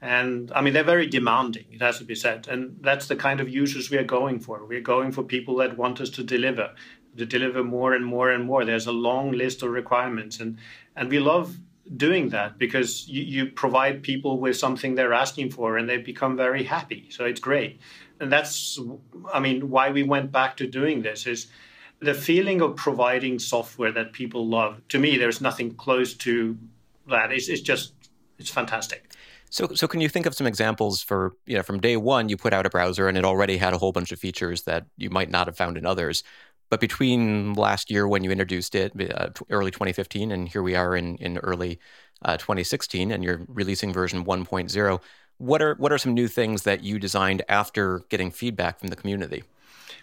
and 0.00 0.50
I 0.52 0.62
mean, 0.62 0.72
they're 0.72 0.82
very 0.82 1.06
demanding, 1.06 1.66
it 1.70 1.80
has 1.80 1.98
to 1.98 2.04
be 2.04 2.16
said. 2.16 2.48
And 2.48 2.76
that's 2.80 3.06
the 3.06 3.14
kind 3.14 3.40
of 3.40 3.48
users 3.48 3.88
we 3.88 3.98
are 3.98 4.04
going 4.04 4.40
for. 4.40 4.64
We're 4.66 4.80
going 4.80 5.12
for 5.12 5.22
people 5.22 5.54
that 5.58 5.78
want 5.78 6.00
us 6.00 6.10
to 6.10 6.24
deliver, 6.24 6.70
to 7.16 7.24
deliver 7.24 7.62
more 7.62 7.94
and 7.94 8.04
more 8.04 8.32
and 8.32 8.44
more. 8.44 8.64
There's 8.64 8.88
a 8.88 8.92
long 8.92 9.30
list 9.30 9.62
of 9.62 9.70
requirements. 9.70 10.40
And, 10.40 10.58
and 10.96 11.08
we 11.08 11.18
love 11.18 11.56
doing 11.96 12.28
that 12.30 12.58
because 12.58 13.08
you, 13.08 13.22
you 13.22 13.46
provide 13.46 14.02
people 14.02 14.38
with 14.38 14.56
something 14.56 14.94
they're 14.94 15.12
asking 15.12 15.50
for 15.50 15.76
and 15.76 15.88
they 15.88 15.96
become 15.96 16.36
very 16.36 16.62
happy. 16.62 17.08
So 17.10 17.24
it's 17.24 17.40
great. 17.40 17.80
And 18.20 18.32
that's, 18.32 18.78
I 19.32 19.40
mean, 19.40 19.68
why 19.68 19.90
we 19.90 20.02
went 20.02 20.30
back 20.30 20.56
to 20.58 20.66
doing 20.66 21.02
this 21.02 21.26
is 21.26 21.48
the 22.00 22.14
feeling 22.14 22.60
of 22.60 22.76
providing 22.76 23.38
software 23.38 23.92
that 23.92 24.12
people 24.12 24.46
love. 24.46 24.80
To 24.88 24.98
me, 24.98 25.16
there's 25.16 25.40
nothing 25.40 25.74
close 25.74 26.14
to 26.14 26.56
that. 27.08 27.32
It's, 27.32 27.48
it's 27.48 27.62
just, 27.62 27.94
it's 28.38 28.50
fantastic. 28.50 29.12
So, 29.50 29.68
so 29.74 29.86
can 29.86 30.00
you 30.00 30.08
think 30.08 30.24
of 30.24 30.34
some 30.34 30.46
examples 30.46 31.02
for 31.02 31.36
you 31.44 31.56
know 31.56 31.62
from 31.62 31.78
day 31.78 31.98
one 31.98 32.30
you 32.30 32.38
put 32.38 32.54
out 32.54 32.64
a 32.64 32.70
browser 32.70 33.06
and 33.06 33.18
it 33.18 33.24
already 33.24 33.58
had 33.58 33.74
a 33.74 33.78
whole 33.78 33.92
bunch 33.92 34.10
of 34.10 34.18
features 34.18 34.62
that 34.62 34.86
you 34.96 35.10
might 35.10 35.30
not 35.30 35.46
have 35.46 35.58
found 35.58 35.76
in 35.76 35.84
others, 35.84 36.24
but 36.72 36.80
between 36.80 37.52
last 37.52 37.90
year 37.90 38.08
when 38.08 38.24
you 38.24 38.30
introduced 38.30 38.74
it, 38.74 38.92
uh, 39.14 39.28
early 39.50 39.70
2015, 39.70 40.32
and 40.32 40.48
here 40.48 40.62
we 40.62 40.74
are 40.74 40.96
in 40.96 41.16
in 41.16 41.36
early 41.36 41.78
uh, 42.24 42.38
2016, 42.38 43.12
and 43.12 43.22
you're 43.22 43.42
releasing 43.46 43.92
version 43.92 44.24
1.0. 44.24 45.02
What 45.36 45.60
are 45.60 45.74
what 45.74 45.92
are 45.92 45.98
some 45.98 46.14
new 46.14 46.28
things 46.28 46.62
that 46.62 46.82
you 46.82 46.98
designed 46.98 47.42
after 47.46 47.98
getting 48.08 48.30
feedback 48.30 48.80
from 48.80 48.88
the 48.88 48.96
community? 48.96 49.42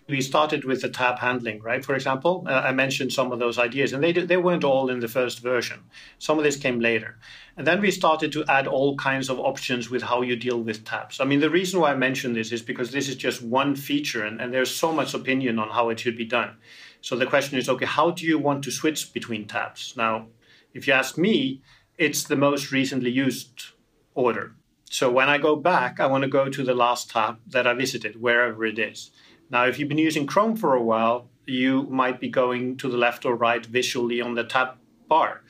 We 0.10 0.22
started 0.22 0.66
with 0.66 0.82
the 0.82 0.90
tab 0.90 1.20
handling, 1.20 1.62
right? 1.62 1.86
For 1.86 1.96
example, 1.96 2.44
uh, 2.48 2.52
I 2.52 2.72
mentioned 2.72 3.14
some 3.14 3.32
of 3.32 3.40
those 3.40 3.58
ideas, 3.58 3.94
and 3.94 4.04
they 4.04 4.12
they 4.12 4.38
weren't 4.38 4.64
all 4.64 4.90
in 4.90 5.00
the 5.00 5.08
first 5.08 5.40
version. 5.40 5.80
Some 6.18 6.38
of 6.38 6.44
this 6.44 6.58
came 6.58 6.80
later, 6.80 7.18
and 7.56 7.66
then 7.68 7.82
we 7.82 7.92
started 7.92 8.32
to 8.34 8.46
add 8.48 8.68
all 8.68 8.96
kinds 8.98 9.30
of 9.30 9.40
options 9.40 9.90
with 9.90 10.04
how 10.04 10.22
you 10.22 10.36
deal 10.36 10.62
with 10.62 10.86
tabs. 10.86 11.20
I 11.20 11.26
mean, 11.26 11.40
the 11.40 11.50
reason 11.50 11.80
why 11.80 11.92
I 11.92 11.96
mention 11.96 12.34
this 12.34 12.52
is 12.52 12.62
because 12.62 12.92
this 12.92 13.08
is 13.08 13.16
just 13.16 13.42
one 13.42 13.76
feature, 13.76 14.26
and, 14.26 14.42
and 14.42 14.54
there's 14.54 14.76
so 14.76 14.92
much 14.92 15.14
opinion 15.14 15.60
on 15.60 15.70
how 15.70 15.90
it 15.90 16.00
should 16.00 16.18
be 16.18 16.26
done. 16.26 16.58
So 17.02 17.16
the 17.16 17.26
question 17.26 17.58
is, 17.58 17.70
okay, 17.70 17.86
how 17.86 18.12
do 18.12 18.26
you 18.26 18.38
want 18.38 18.64
to 18.64 18.72
switch 18.72 19.14
between 19.14 19.48
tabs? 19.48 19.94
Now, 19.96 20.28
if 20.74 20.88
you 20.88 20.94
ask 20.94 21.18
me, 21.18 21.62
it's 21.98 22.24
the 22.24 22.36
most 22.36 22.72
recently 22.72 23.12
used 23.12 23.74
order. 24.16 24.56
So 24.92 25.12
when 25.12 25.30
I 25.30 25.38
go 25.38 25.56
back, 25.56 26.00
I 26.00 26.08
want 26.08 26.24
to 26.24 26.30
go 26.30 26.50
to 26.50 26.64
the 26.64 26.74
last 26.74 27.12
tab 27.12 27.38
that 27.48 27.68
I 27.68 27.74
visited, 27.74 28.20
wherever 28.20 28.66
it 28.66 28.80
is. 28.80 29.12
Now, 29.50 29.66
if 29.66 29.80
you've 29.80 29.90
been 29.90 29.98
using 29.98 30.28
Chrome 30.28 30.56
for 30.56 30.76
a 30.76 30.84
while, 30.84 31.30
you 31.46 31.84
might 31.84 32.20
be 32.20 32.30
going 32.30 32.78
to 32.78 32.90
the 32.90 32.98
left 32.98 33.26
or 33.26 33.36
right 33.36 33.66
visually 33.66 34.22
on 34.22 34.36
the 34.36 34.44
tab 34.44 34.76
bar. 35.08 35.42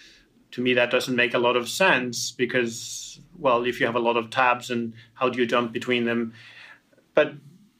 To 0.51 0.61
me, 0.61 0.73
that 0.73 0.91
doesn't 0.91 1.15
make 1.15 1.33
a 1.33 1.39
lot 1.39 1.55
of 1.55 1.69
sense 1.69 2.31
because, 2.31 3.19
well, 3.37 3.65
if 3.65 3.79
you 3.79 3.85
have 3.85 3.95
a 3.95 3.99
lot 3.99 4.17
of 4.17 4.29
tabs 4.29 4.69
and 4.69 4.93
how 5.13 5.29
do 5.29 5.39
you 5.39 5.45
jump 5.45 5.73
between 5.73 6.05
them? 6.05 6.33
But 7.13 7.33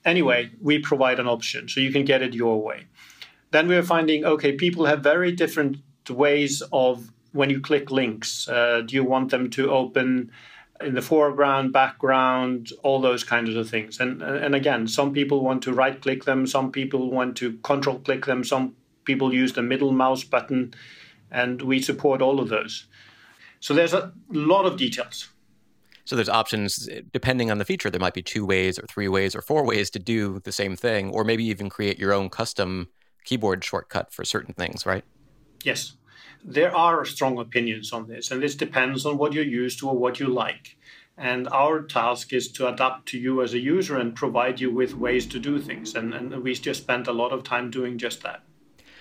anyway, 0.06 0.52
we 0.62 0.80
provide 0.80 1.20
an 1.20 1.28
option 1.28 1.70
so 1.70 1.80
you 1.80 1.92
can 1.92 2.06
get 2.06 2.22
it 2.22 2.34
your 2.34 2.62
way. 2.62 2.86
Then 3.52 3.68
we 3.68 3.76
are 3.76 3.84
finding 3.84 4.26
okay, 4.26 4.52
people 4.52 4.86
have 4.86 5.02
very 5.02 5.32
different 5.32 5.78
ways 6.10 6.62
of 6.72 7.12
when 7.32 7.50
you 7.50 7.60
click 7.60 7.92
links. 7.92 8.48
Uh, 8.48 8.82
do 8.86 8.96
you 8.96 9.04
want 9.04 9.32
them 9.32 9.50
to 9.52 9.72
open 9.72 10.32
in 10.82 10.96
the 10.96 11.02
foreground, 11.02 11.74
background, 11.74 12.72
all 12.84 13.02
those 13.02 13.24
kinds 13.24 13.56
of 13.56 13.70
things. 13.70 14.00
And 14.00 14.22
and 14.22 14.56
again, 14.56 14.88
some 14.88 15.14
people 15.14 15.42
want 15.42 15.64
to 15.64 15.74
right 15.74 16.00
click 16.02 16.24
them, 16.26 16.48
some 16.48 16.72
people 16.72 17.12
want 17.12 17.38
to 17.38 17.58
control 17.58 18.00
click 18.00 18.26
them, 18.26 18.44
some 18.44 18.76
people 19.06 19.34
use 19.34 19.54
the 19.54 19.62
middle 19.62 19.92
mouse 19.92 20.24
button, 20.24 20.74
and 21.32 21.62
we 21.62 21.82
support 21.82 22.22
all 22.22 22.40
of 22.40 22.50
those. 22.50 22.88
So 23.60 23.74
there's 23.74 23.94
a 23.94 24.14
lot 24.32 24.66
of 24.66 24.78
details. 24.78 25.30
So 26.06 26.16
there's 26.16 26.30
options 26.30 26.90
depending 27.12 27.52
on 27.52 27.60
the 27.60 27.66
feature. 27.66 27.90
There 27.90 28.00
might 28.00 28.16
be 28.16 28.24
two 28.24 28.46
ways 28.46 28.80
or 28.80 28.88
three 28.88 29.08
ways 29.08 29.36
or 29.36 29.42
four 29.42 29.64
ways 29.66 29.90
to 29.92 30.00
do 30.00 30.40
the 30.40 30.52
same 30.52 30.76
thing, 30.76 31.12
or 31.12 31.24
maybe 31.24 31.46
even 31.46 31.70
create 31.70 32.00
your 32.00 32.14
own 32.14 32.30
custom 32.30 32.88
keyboard 33.26 33.64
shortcut 33.64 34.12
for 34.14 34.26
certain 34.26 34.54
things, 34.54 34.86
right? 34.86 35.04
Yes 35.64 35.98
there 36.44 36.76
are 36.76 37.06
strong 37.06 37.38
opinions 37.38 37.92
on 37.92 38.08
this, 38.08 38.32
and 38.32 38.42
this 38.42 38.56
depends 38.56 39.06
on 39.06 39.18
what 39.18 39.34
you're 39.34 39.44
used 39.44 39.80
to 39.80 39.90
or 39.90 39.98
what 39.98 40.20
you 40.20 40.28
like. 40.28 40.78
And 41.18 41.50
our 41.50 41.82
task 41.82 42.32
is 42.32 42.50
to 42.54 42.68
adapt 42.68 43.08
to 43.10 43.20
you 43.20 43.42
as 43.42 43.54
a 43.54 43.60
user 43.60 43.98
and 43.98 44.16
provide 44.16 44.62
you 44.62 44.72
with 44.74 44.96
ways 44.96 45.26
to 45.28 45.40
do 45.40 45.60
things. 45.60 45.94
And, 45.94 46.14
and 46.14 46.42
we 46.42 46.54
just 46.54 46.82
spent 46.82 47.08
a 47.08 47.12
lot 47.12 47.34
of 47.34 47.44
time 47.44 47.70
doing 47.70 47.98
just 47.98 48.24
that. 48.24 48.42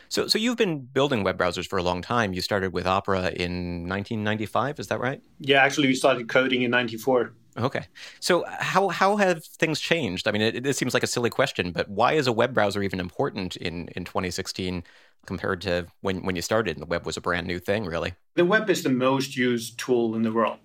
So, 0.09 0.27
so 0.27 0.39
you've 0.39 0.57
been 0.57 0.81
building 0.81 1.23
web 1.23 1.39
browsers 1.39 1.69
for 1.69 1.79
a 1.79 1.83
long 1.83 2.03
time. 2.03 2.33
You 2.33 2.41
started 2.41 2.73
with 2.73 2.87
Opera 2.87 3.29
in 3.29 3.89
1995, 3.89 4.81
is 4.81 4.89
that 4.89 4.99
right? 4.99 5.23
Yeah, 5.39 5.63
actually, 5.63 5.89
we 5.89 5.95
started 5.95 6.29
coding 6.29 6.63
in 6.63 6.71
94. 6.73 7.35
Okay. 7.59 7.87
So 8.21 8.45
how 8.47 8.89
how 8.89 9.17
have 9.17 9.45
things 9.45 9.81
changed? 9.81 10.29
I 10.29 10.33
mean, 10.33 10.43
it, 10.43 10.67
it, 10.67 10.77
seems 10.77 10.95
like 10.95 11.03
a 11.03 11.09
silly 11.09 11.31
question, 11.31 11.73
but 11.73 11.89
why 11.89 12.13
is 12.13 12.27
a 12.27 12.33
web 12.33 12.55
browser 12.55 12.83
even 12.83 13.01
important 13.01 13.57
in, 13.57 13.89
in 13.97 14.05
2016 14.05 14.85
compared 15.29 15.61
to 15.61 15.87
when, 16.01 16.25
when 16.25 16.35
you 16.35 16.43
started 16.43 16.75
and 16.77 16.83
the 16.83 16.93
web 16.95 17.05
was 17.07 17.17
a 17.19 17.21
brand 17.21 17.47
new 17.47 17.61
thing, 17.61 17.85
really? 17.85 18.15
The 18.35 18.47
web 18.47 18.69
is 18.71 18.83
the 18.83 18.99
most 19.09 19.37
used 19.37 19.79
tool 19.79 20.17
in 20.17 20.23
the 20.23 20.33
world. 20.33 20.59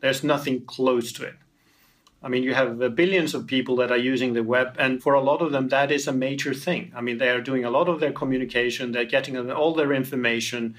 There's 0.00 0.24
nothing 0.24 0.64
close 0.66 1.12
to 1.12 1.24
it. 1.24 1.36
I 2.20 2.28
mean, 2.28 2.42
you 2.42 2.52
have 2.52 2.82
uh, 2.82 2.88
billions 2.88 3.32
of 3.32 3.46
people 3.46 3.76
that 3.76 3.92
are 3.92 4.04
using 4.12 4.32
the 4.34 4.42
web, 4.42 4.74
and 4.76 5.00
for 5.00 5.14
a 5.14 5.20
lot 5.20 5.40
of 5.40 5.52
them, 5.52 5.68
that 5.68 5.92
is 5.92 6.08
a 6.08 6.12
major 6.12 6.52
thing. 6.52 6.92
I 6.98 7.00
mean, 7.00 7.18
they 7.18 7.30
are 7.30 7.40
doing 7.40 7.64
a 7.64 7.70
lot 7.70 7.88
of 7.88 8.00
their 8.00 8.12
communication, 8.12 8.90
they're 8.90 9.04
getting 9.04 9.34
all 9.52 9.72
their 9.74 9.92
information, 9.92 10.74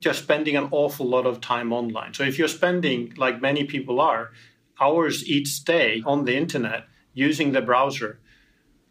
just 0.00 0.22
spending 0.22 0.56
an 0.56 0.68
awful 0.70 1.06
lot 1.06 1.24
of 1.24 1.40
time 1.40 1.72
online. 1.72 2.12
So 2.12 2.24
if 2.24 2.38
you're 2.38 2.56
spending, 2.60 3.14
like 3.16 3.40
many 3.40 3.64
people 3.64 4.00
are, 4.00 4.32
hours 4.78 5.26
each 5.26 5.64
day 5.64 6.02
on 6.04 6.26
the 6.26 6.36
internet 6.36 6.84
using 7.14 7.52
the 7.52 7.62
browser, 7.62 8.18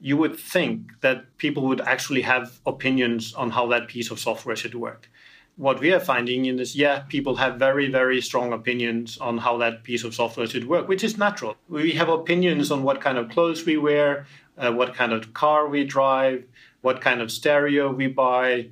you 0.02 0.18
would 0.18 0.38
think 0.38 1.00
that 1.02 1.38
people 1.38 1.68
would 1.68 1.82
actually 1.82 2.22
have 2.24 2.60
opinions 2.66 3.34
on 3.36 3.52
how 3.52 3.68
that 3.68 3.88
piece 3.88 4.10
of 4.10 4.20
software 4.20 4.56
should 4.56 4.74
work. 4.74 5.10
What 5.58 5.80
we 5.80 5.94
are 5.94 6.00
finding 6.00 6.46
in 6.46 6.56
this, 6.56 6.76
yeah, 6.76 7.02
people 7.08 7.36
have 7.36 7.60
very, 7.60 7.88
very 7.88 8.20
strong 8.20 8.52
opinions 8.52 9.20
on 9.20 9.38
how 9.38 9.58
that 9.58 9.84
piece 9.84 10.04
of 10.04 10.16
software 10.16 10.48
should 10.48 10.68
work, 10.68 10.88
which 10.88 11.04
is 11.04 11.18
natural. 11.18 11.56
We 11.70 11.92
have 11.92 12.10
opinions 12.10 12.72
on 12.72 12.82
what 12.82 13.00
kind 13.00 13.18
of 13.20 13.30
clothes 13.30 13.64
we 13.64 13.78
wear, 13.78 14.26
uh, 14.58 14.72
what 14.72 14.96
kind 14.96 15.14
of 15.14 15.34
car 15.36 15.68
we 15.68 15.84
drive, 15.84 16.46
what 16.82 17.00
kind 17.00 17.22
of 17.22 17.32
stereo 17.32 17.92
we 17.92 18.08
buy, 18.08 18.70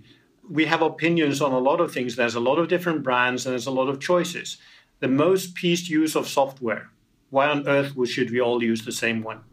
we 0.49 0.65
have 0.65 0.81
opinions 0.81 1.41
on 1.41 1.51
a 1.51 1.59
lot 1.59 1.79
of 1.79 1.93
things. 1.93 2.15
There's 2.15 2.35
a 2.35 2.39
lot 2.39 2.57
of 2.57 2.67
different 2.67 3.03
brands 3.03 3.45
and 3.45 3.53
there's 3.53 3.67
a 3.67 3.71
lot 3.71 3.87
of 3.87 3.99
choices. 3.99 4.57
The 4.99 5.07
most 5.07 5.53
pieced 5.53 5.89
use 5.89 6.15
of 6.15 6.27
software. 6.27 6.89
Why 7.29 7.47
on 7.47 7.67
earth 7.67 7.93
should 8.09 8.31
we 8.31 8.41
all 8.41 8.63
use 8.63 8.83
the 8.83 8.91
same 8.91 9.21
one? 9.21 9.43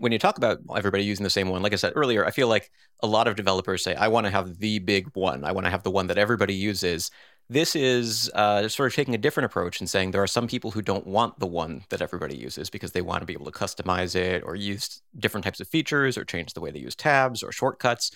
When 0.00 0.12
you 0.12 0.18
talk 0.18 0.38
about 0.38 0.58
everybody 0.76 1.04
using 1.04 1.24
the 1.24 1.30
same 1.30 1.48
one, 1.48 1.62
like 1.62 1.72
I 1.72 1.76
said 1.76 1.92
earlier, 1.96 2.24
I 2.24 2.30
feel 2.30 2.48
like 2.48 2.70
a 3.02 3.06
lot 3.06 3.28
of 3.28 3.36
developers 3.36 3.82
say, 3.82 3.94
I 3.94 4.08
want 4.08 4.26
to 4.26 4.30
have 4.30 4.58
the 4.58 4.78
big 4.78 5.08
one. 5.14 5.44
I 5.44 5.52
want 5.52 5.66
to 5.66 5.70
have 5.70 5.82
the 5.82 5.90
one 5.90 6.06
that 6.08 6.18
everybody 6.18 6.54
uses. 6.54 7.10
This 7.50 7.74
is 7.74 8.30
uh, 8.34 8.68
sort 8.68 8.92
of 8.92 8.94
taking 8.94 9.14
a 9.14 9.18
different 9.18 9.46
approach 9.46 9.80
and 9.80 9.88
saying 9.88 10.10
there 10.10 10.22
are 10.22 10.26
some 10.26 10.46
people 10.46 10.70
who 10.70 10.82
don't 10.82 11.06
want 11.06 11.38
the 11.38 11.46
one 11.46 11.84
that 11.88 12.02
everybody 12.02 12.36
uses 12.36 12.68
because 12.68 12.92
they 12.92 13.00
want 13.00 13.22
to 13.22 13.26
be 13.26 13.32
able 13.32 13.46
to 13.46 13.58
customize 13.58 14.14
it 14.14 14.42
or 14.44 14.54
use 14.54 15.00
different 15.18 15.44
types 15.44 15.60
of 15.60 15.68
features 15.68 16.18
or 16.18 16.24
change 16.24 16.52
the 16.52 16.60
way 16.60 16.70
they 16.70 16.78
use 16.78 16.94
tabs 16.94 17.42
or 17.42 17.50
shortcuts. 17.50 18.10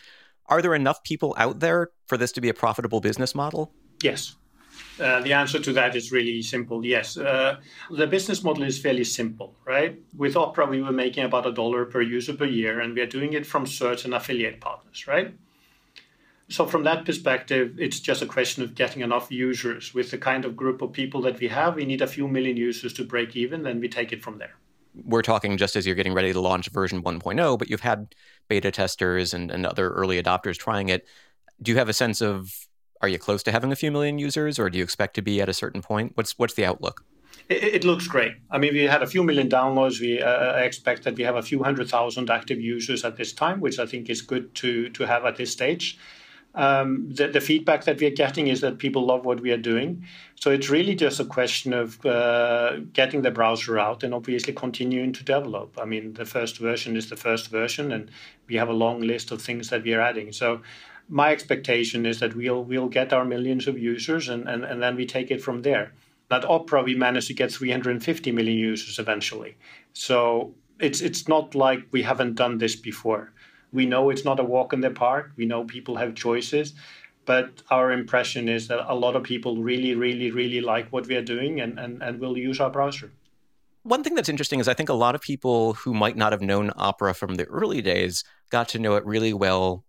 Are 0.47 0.61
there 0.61 0.75
enough 0.75 1.03
people 1.03 1.35
out 1.39 1.61
there 1.61 1.91
for 2.07 2.19
this 2.19 2.33
to 2.33 2.41
be 2.41 2.51
a 2.51 2.55
profitable 2.55 3.01
business 3.01 3.35
model? 3.35 3.73
Yes. 4.03 4.37
Uh, 5.01 5.21
the 5.21 5.33
answer 5.33 5.59
to 5.59 5.73
that 5.73 5.97
is 5.97 6.13
really 6.13 6.43
simple. 6.43 6.85
Yes, 6.85 7.17
uh, 7.17 7.57
the 7.91 8.07
business 8.07 8.45
model 8.45 8.65
is 8.65 8.79
fairly 8.79 9.05
simple, 9.05 9.57
right? 9.65 9.99
With 10.17 10.37
Opera, 10.37 10.67
we 10.67 10.83
were 10.83 10.93
making 10.93 11.25
about 11.25 11.47
a 11.47 11.53
dollar 11.53 11.87
per 11.87 12.03
user 12.03 12.35
per 12.35 12.45
year, 12.45 12.81
and 12.81 12.95
we 12.95 13.01
are 13.01 13.07
doing 13.07 13.33
it 13.33 13.47
from 13.47 13.67
certain 13.67 14.13
affiliate 14.13 14.61
partners, 14.61 15.07
right? 15.07 15.35
So, 16.49 16.67
from 16.67 16.85
that 16.85 17.07
perspective, 17.07 17.77
it's 17.79 18.01
just 18.01 18.21
a 18.21 18.27
question 18.27 18.63
of 18.63 18.75
getting 18.75 19.01
enough 19.03 19.33
users. 19.33 19.95
With 19.95 20.11
the 20.11 20.19
kind 20.19 20.45
of 20.45 20.57
group 20.57 20.83
of 20.83 20.93
people 20.93 21.23
that 21.23 21.41
we 21.41 21.49
have, 21.49 21.77
we 21.77 21.87
need 21.87 22.03
a 22.03 22.07
few 22.07 22.29
million 22.29 22.57
users 22.59 22.93
to 22.95 23.05
break 23.05 23.35
even, 23.35 23.63
then 23.63 23.81
we 23.81 23.89
take 23.89 24.13
it 24.13 24.23
from 24.23 24.39
there 24.39 24.57
we're 24.95 25.23
talking 25.23 25.57
just 25.57 25.77
as 25.77 25.87
you're 25.87 25.95
getting 25.95 26.13
ready 26.13 26.33
to 26.33 26.41
launch 26.41 26.69
version 26.69 27.03
1.0, 27.03 27.59
but 27.59 27.71
you've 27.71 27.81
had 27.81 28.15
beta 28.49 28.71
testers 28.71 29.33
and, 29.33 29.51
and 29.51 29.65
other 29.65 29.91
early 29.91 30.23
adopters 30.23 30.59
trying 30.59 30.89
it. 30.89 31.07
Do 31.61 31.73
you 31.73 31.79
have 31.79 31.89
a 31.89 31.95
sense 31.95 32.21
of 32.21 32.53
are 33.03 33.09
you 33.09 33.19
close 33.19 33.43
to 33.43 33.53
having 33.53 33.73
a 33.73 33.77
few 33.77 33.91
million 33.91 34.19
users, 34.19 34.59
or 34.59 34.71
do 34.71 34.79
you 34.79 34.85
expect 34.85 35.15
to 35.15 35.23
be 35.23 35.41
at 35.41 35.49
a 35.49 35.55
certain 35.55 35.83
point? 35.83 36.13
What's 36.15 36.39
what's 36.39 36.55
the 36.55 36.65
outlook? 36.65 37.05
It, 37.49 37.63
it 37.63 37.85
looks 37.85 38.07
great. 38.07 38.35
I 38.51 38.59
mean, 38.59 38.73
we 38.73 38.85
had 38.85 39.03
a 39.03 39.07
few 39.07 39.23
million 39.25 39.49
downloads. 39.49 40.01
We 40.01 40.23
uh, 40.23 40.55
expect 40.57 41.05
that 41.05 41.17
we 41.17 41.25
have 41.25 41.37
a 41.37 41.43
few 41.43 41.63
hundred 41.63 41.89
thousand 41.89 42.31
active 42.31 42.61
users 42.61 43.05
at 43.05 43.17
this 43.17 43.33
time, 43.33 43.61
which 43.61 43.79
I 43.79 43.87
think 43.87 44.09
is 44.09 44.23
good 44.23 44.55
to 44.57 44.89
to 44.91 45.07
have 45.07 45.25
at 45.25 45.37
this 45.37 45.53
stage 45.53 45.99
um, 46.55 47.09
the, 47.09 47.29
the, 47.29 47.41
feedback 47.41 47.85
that 47.85 47.99
we 47.99 48.07
are 48.07 48.11
getting 48.11 48.49
is 48.49 48.61
that 48.61 48.79
people 48.79 49.07
love 49.07 49.25
what 49.25 49.41
we 49.41 49.51
are 49.53 49.57
doing. 49.57 50.05
So 50.35 50.51
it's 50.51 50.69
really 50.69 50.95
just 50.95 51.19
a 51.19 51.25
question 51.25 51.73
of 51.73 52.05
uh, 52.05 52.81
getting 52.93 53.23
the 53.23 53.31
browser 53.31 53.79
out 53.79 54.03
and 54.03 54.13
obviously 54.13 54.53
continuing 54.53 55.13
to 55.15 55.25
develop. 55.25 55.79
I 55.81 55.87
mean, 55.87 56.13
the 56.13 56.27
first 56.27 56.59
version 56.59 56.97
is 56.97 57.09
the 57.09 57.17
first 57.17 57.49
version, 57.49 57.93
and 57.93 58.11
we 58.49 58.57
have 58.57 58.69
a 58.69 58.75
long 58.75 59.01
list 59.01 59.31
of 59.31 59.41
things 59.41 59.71
that 59.71 59.83
we 59.83 59.95
are 59.95 60.01
adding. 60.01 60.33
So 60.33 60.61
my 61.13 61.31
expectation 61.31 62.07
is 62.07 62.21
that 62.21 62.35
we'll 62.35 62.65
we'll 62.65 62.89
get 62.89 63.13
our 63.13 63.25
millions 63.25 63.69
of 63.69 63.79
users, 63.79 64.31
and, 64.31 64.49
and, 64.49 64.65
and 64.65 64.83
then 64.83 64.97
we 64.97 65.05
take 65.05 65.31
it 65.31 65.43
from 65.43 65.61
there. 65.61 65.93
At 66.31 66.47
Opera, 66.47 66.83
we 66.83 66.95
managed 66.95 67.27
to 67.29 67.35
get 67.35 67.53
350 67.53 68.33
million 68.33 68.57
users 68.57 68.99
eventually. 68.99 69.57
So 69.93 70.55
it's 70.81 71.03
it's 71.03 71.29
not 71.29 71.55
like 71.55 71.81
we 71.91 72.03
haven't 72.03 72.37
done 72.37 72.57
this 72.57 72.75
before. 72.75 73.31
We 73.73 73.85
know 73.85 74.09
it's 74.09 74.25
not 74.25 74.41
a 74.41 74.45
walk 74.45 74.73
in 74.73 74.81
the 74.81 74.91
park. 74.91 75.33
We 75.37 75.45
know 75.45 75.65
people 75.65 75.97
have 75.97 76.15
choices. 76.15 76.73
But 77.25 77.63
our 77.71 77.93
impression 77.93 78.49
is 78.49 78.67
that 78.69 78.91
a 78.91 78.97
lot 78.97 79.15
of 79.15 79.23
people 79.23 79.63
really, 79.63 79.95
really, 79.95 80.31
really 80.31 80.61
like 80.61 80.89
what 80.89 81.07
we 81.07 81.15
are 81.15 81.23
doing 81.23 81.61
and, 81.61 81.79
and, 81.79 82.03
and 82.03 82.19
will 82.19 82.37
use 82.37 82.59
our 82.59 82.71
browser. 82.71 83.13
One 83.85 84.03
thing 84.03 84.17
that's 84.17 84.29
interesting 84.29 84.59
is 84.59 84.67
I 84.67 84.75
think 84.75 84.89
a 84.89 84.95
lot 84.95 85.15
of 85.15 85.21
people 85.21 85.75
who 85.75 85.95
might 85.95 86.17
not 86.17 86.33
have 86.33 86.43
known 86.43 86.73
Opera 86.75 87.15
from 87.15 87.37
the 87.37 87.45
early 87.45 87.81
days 87.81 88.25
got 88.51 88.69
to 88.71 88.81
know 88.81 88.97
it 88.97 89.07
really 89.07 89.33
well 89.33 89.85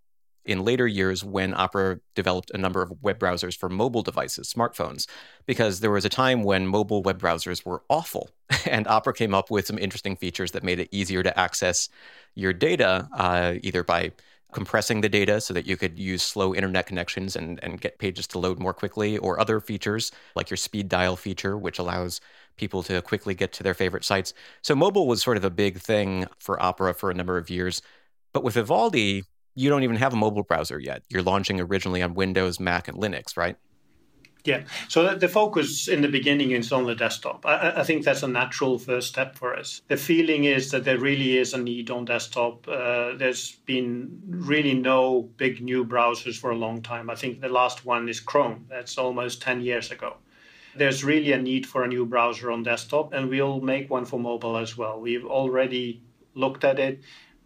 in 0.45 0.63
later 0.63 0.87
years 0.87 1.23
when 1.23 1.53
Opera 1.53 1.99
developed 2.15 2.51
a 2.53 2.57
number 2.57 2.81
of 2.81 2.91
web 3.01 3.19
browsers 3.19 3.57
for 3.57 3.69
mobile 3.69 4.01
devices, 4.01 4.53
smartphones, 4.53 5.07
because 5.45 5.79
there 5.79 5.91
was 5.91 6.05
a 6.05 6.09
time 6.09 6.43
when 6.43 6.67
mobile 6.67 7.01
web 7.01 7.21
browsers 7.21 7.65
were 7.65 7.83
awful. 7.89 8.29
And 8.65 8.87
Opera 8.87 9.13
came 9.13 9.33
up 9.33 9.51
with 9.51 9.67
some 9.67 9.77
interesting 9.77 10.15
features 10.15 10.51
that 10.51 10.63
made 10.63 10.79
it 10.79 10.87
easier 10.91 11.21
to 11.21 11.37
access 11.37 11.89
your 12.33 12.53
data, 12.53 13.09
uh, 13.13 13.55
either 13.61 13.83
by 13.83 14.11
compressing 14.53 15.01
the 15.01 15.09
data 15.09 15.41
so 15.41 15.53
that 15.53 15.65
you 15.65 15.75
could 15.75 15.99
use 15.99 16.23
slow 16.23 16.53
internet 16.55 16.85
connections 16.85 17.35
and, 17.35 17.59
and 17.63 17.81
get 17.81 17.97
pages 17.97 18.27
to 18.27 18.39
load 18.39 18.59
more 18.59 18.73
quickly, 18.73 19.17
or 19.17 19.39
other 19.39 19.59
features 19.59 20.11
like 20.35 20.49
your 20.49 20.57
speed 20.57 20.87
dial 20.87 21.15
feature, 21.15 21.57
which 21.57 21.79
allows 21.79 22.21
people 22.55 22.83
to 22.83 23.01
quickly 23.01 23.33
get 23.33 23.51
to 23.53 23.63
their 23.63 23.73
favorite 23.73 24.05
sites. 24.05 24.33
So 24.61 24.75
mobile 24.75 25.07
was 25.07 25.21
sort 25.21 25.37
of 25.37 25.43
a 25.43 25.49
big 25.49 25.79
thing 25.79 26.25
for 26.39 26.61
Opera 26.61 26.93
for 26.93 27.09
a 27.09 27.13
number 27.13 27.37
of 27.37 27.49
years. 27.49 27.81
But 28.31 28.43
with 28.43 28.53
Vivaldi, 28.53 29.23
you 29.55 29.69
don't 29.69 29.83
even 29.83 29.95
have 29.97 30.13
a 30.13 30.17
mobile 30.17 30.43
browser 30.43 30.79
yet. 30.79 31.03
You're 31.09 31.23
launching 31.23 31.59
originally 31.59 32.01
on 32.01 32.13
Windows, 32.13 32.59
Mac, 32.59 32.87
and 32.87 32.97
Linux, 32.97 33.37
right? 33.37 33.57
Yeah. 34.45 34.63
So 34.89 35.15
the 35.15 35.29
focus 35.29 35.87
in 35.87 36.01
the 36.01 36.09
beginning 36.09 36.51
is 36.51 36.71
on 36.73 36.85
the 36.85 36.95
desktop. 36.95 37.45
I, 37.45 37.75
I, 37.77 37.83
think 37.83 38.03
that's 38.03 38.23
a 38.23 38.27
natural 38.27 38.77
first 38.77 39.07
step 39.07 39.37
for 39.37 39.55
us. 39.55 39.81
The 39.87 39.95
feeling 39.95 40.43
is 40.43 40.71
that 40.71 40.83
there 40.83 40.99
really 40.99 41.37
is 41.37 41.53
a 41.53 41.57
need 41.57 41.89
on 41.89 42.03
desktop. 42.03 42.67
Uh, 42.67 43.15
there's 43.15 43.53
been 43.65 44.21
really 44.27 44.73
no 44.73 45.29
big 45.37 45.61
new 45.61 45.85
browsers 45.85 46.37
for 46.37 46.51
a 46.51 46.57
long 46.57 46.81
time. 46.81 47.09
I 47.09 47.15
think 47.15 47.39
the 47.39 47.47
last 47.47 47.85
one 47.85 48.09
is 48.09 48.19
Chrome. 48.19 48.65
That's 48.69 48.97
almost 48.97 49.41
10 49.41 49.61
years 49.61 49.91
ago. 49.91 50.17
There's 50.75 51.05
really 51.05 51.31
a 51.31 51.41
need 51.41 51.65
for 51.65 51.83
a 51.83 51.87
new 51.87 52.05
browser 52.05 52.51
on 52.51 52.63
desktop, 52.63 53.13
and 53.13 53.29
we'll 53.29 53.61
make 53.61 53.89
one 53.89 54.05
for 54.05 54.19
mobile 54.19 54.57
as 54.57 54.75
well. 54.75 54.99
We've 54.99 55.25
already 55.25 56.01
looked 56.33 56.65
at 56.65 56.79
it. 56.79 57.01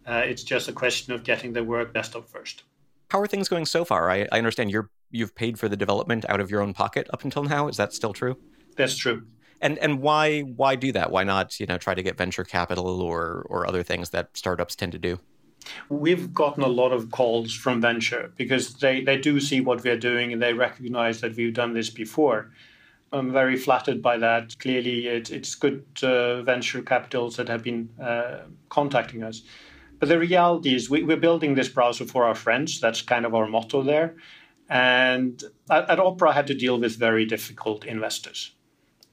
Uh, 0.08 0.22
it's 0.24 0.42
just 0.42 0.68
a 0.68 0.72
question 0.72 1.12
of 1.12 1.22
getting 1.22 1.52
the 1.52 1.62
work 1.62 1.92
desktop 1.92 2.26
first. 2.26 2.62
How 3.10 3.20
are 3.20 3.26
things 3.26 3.48
going 3.48 3.66
so 3.66 3.84
far? 3.84 4.10
I, 4.10 4.26
I 4.32 4.38
understand 4.38 4.70
you're 4.70 4.90
you've 5.10 5.34
paid 5.34 5.58
for 5.58 5.68
the 5.68 5.76
development 5.76 6.24
out 6.28 6.40
of 6.40 6.50
your 6.50 6.60
own 6.60 6.72
pocket 6.72 7.08
up 7.12 7.24
until 7.24 7.42
now. 7.42 7.68
Is 7.68 7.76
that 7.76 7.92
still 7.92 8.12
true? 8.12 8.36
That's 8.76 8.96
true. 8.96 9.24
And 9.60 9.78
and 9.78 10.00
why 10.00 10.40
why 10.40 10.76
do 10.76 10.92
that? 10.92 11.10
Why 11.10 11.24
not 11.24 11.60
you 11.60 11.66
know 11.66 11.78
try 11.78 11.94
to 11.94 12.02
get 12.02 12.16
venture 12.16 12.44
capital 12.44 13.02
or 13.02 13.46
or 13.50 13.66
other 13.66 13.82
things 13.82 14.10
that 14.10 14.36
startups 14.36 14.76
tend 14.76 14.92
to 14.92 14.98
do? 14.98 15.18
We've 15.88 16.32
gotten 16.32 16.62
a 16.62 16.68
lot 16.68 16.92
of 16.92 17.10
calls 17.10 17.52
from 17.52 17.80
venture 17.80 18.32
because 18.36 18.74
they, 18.74 19.02
they 19.02 19.18
do 19.18 19.40
see 19.40 19.60
what 19.60 19.82
we're 19.84 19.98
doing 19.98 20.32
and 20.32 20.40
they 20.40 20.54
recognize 20.54 21.20
that 21.20 21.36
we've 21.36 21.52
done 21.52 21.74
this 21.74 21.90
before. 21.90 22.52
I'm 23.12 23.32
very 23.32 23.56
flattered 23.56 24.00
by 24.00 24.18
that. 24.18 24.58
Clearly, 24.60 25.08
it, 25.08 25.30
it's 25.30 25.54
good 25.54 25.84
uh, 26.02 26.42
venture 26.42 26.80
capitals 26.80 27.36
that 27.36 27.48
have 27.48 27.62
been 27.62 27.88
uh, 28.00 28.42
contacting 28.68 29.22
us. 29.22 29.42
But 29.98 30.08
the 30.08 30.18
reality 30.18 30.74
is, 30.74 30.88
we, 30.88 31.02
we're 31.02 31.16
building 31.16 31.54
this 31.54 31.68
browser 31.68 32.04
for 32.04 32.24
our 32.24 32.34
friends. 32.34 32.80
That's 32.80 33.02
kind 33.02 33.26
of 33.26 33.34
our 33.34 33.46
motto 33.46 33.82
there. 33.82 34.16
And 34.68 35.42
at, 35.70 35.90
at 35.90 36.00
Opera, 36.00 36.30
I 36.30 36.34
had 36.34 36.46
to 36.48 36.54
deal 36.54 36.78
with 36.78 36.96
very 36.96 37.24
difficult 37.24 37.84
investors. 37.84 38.52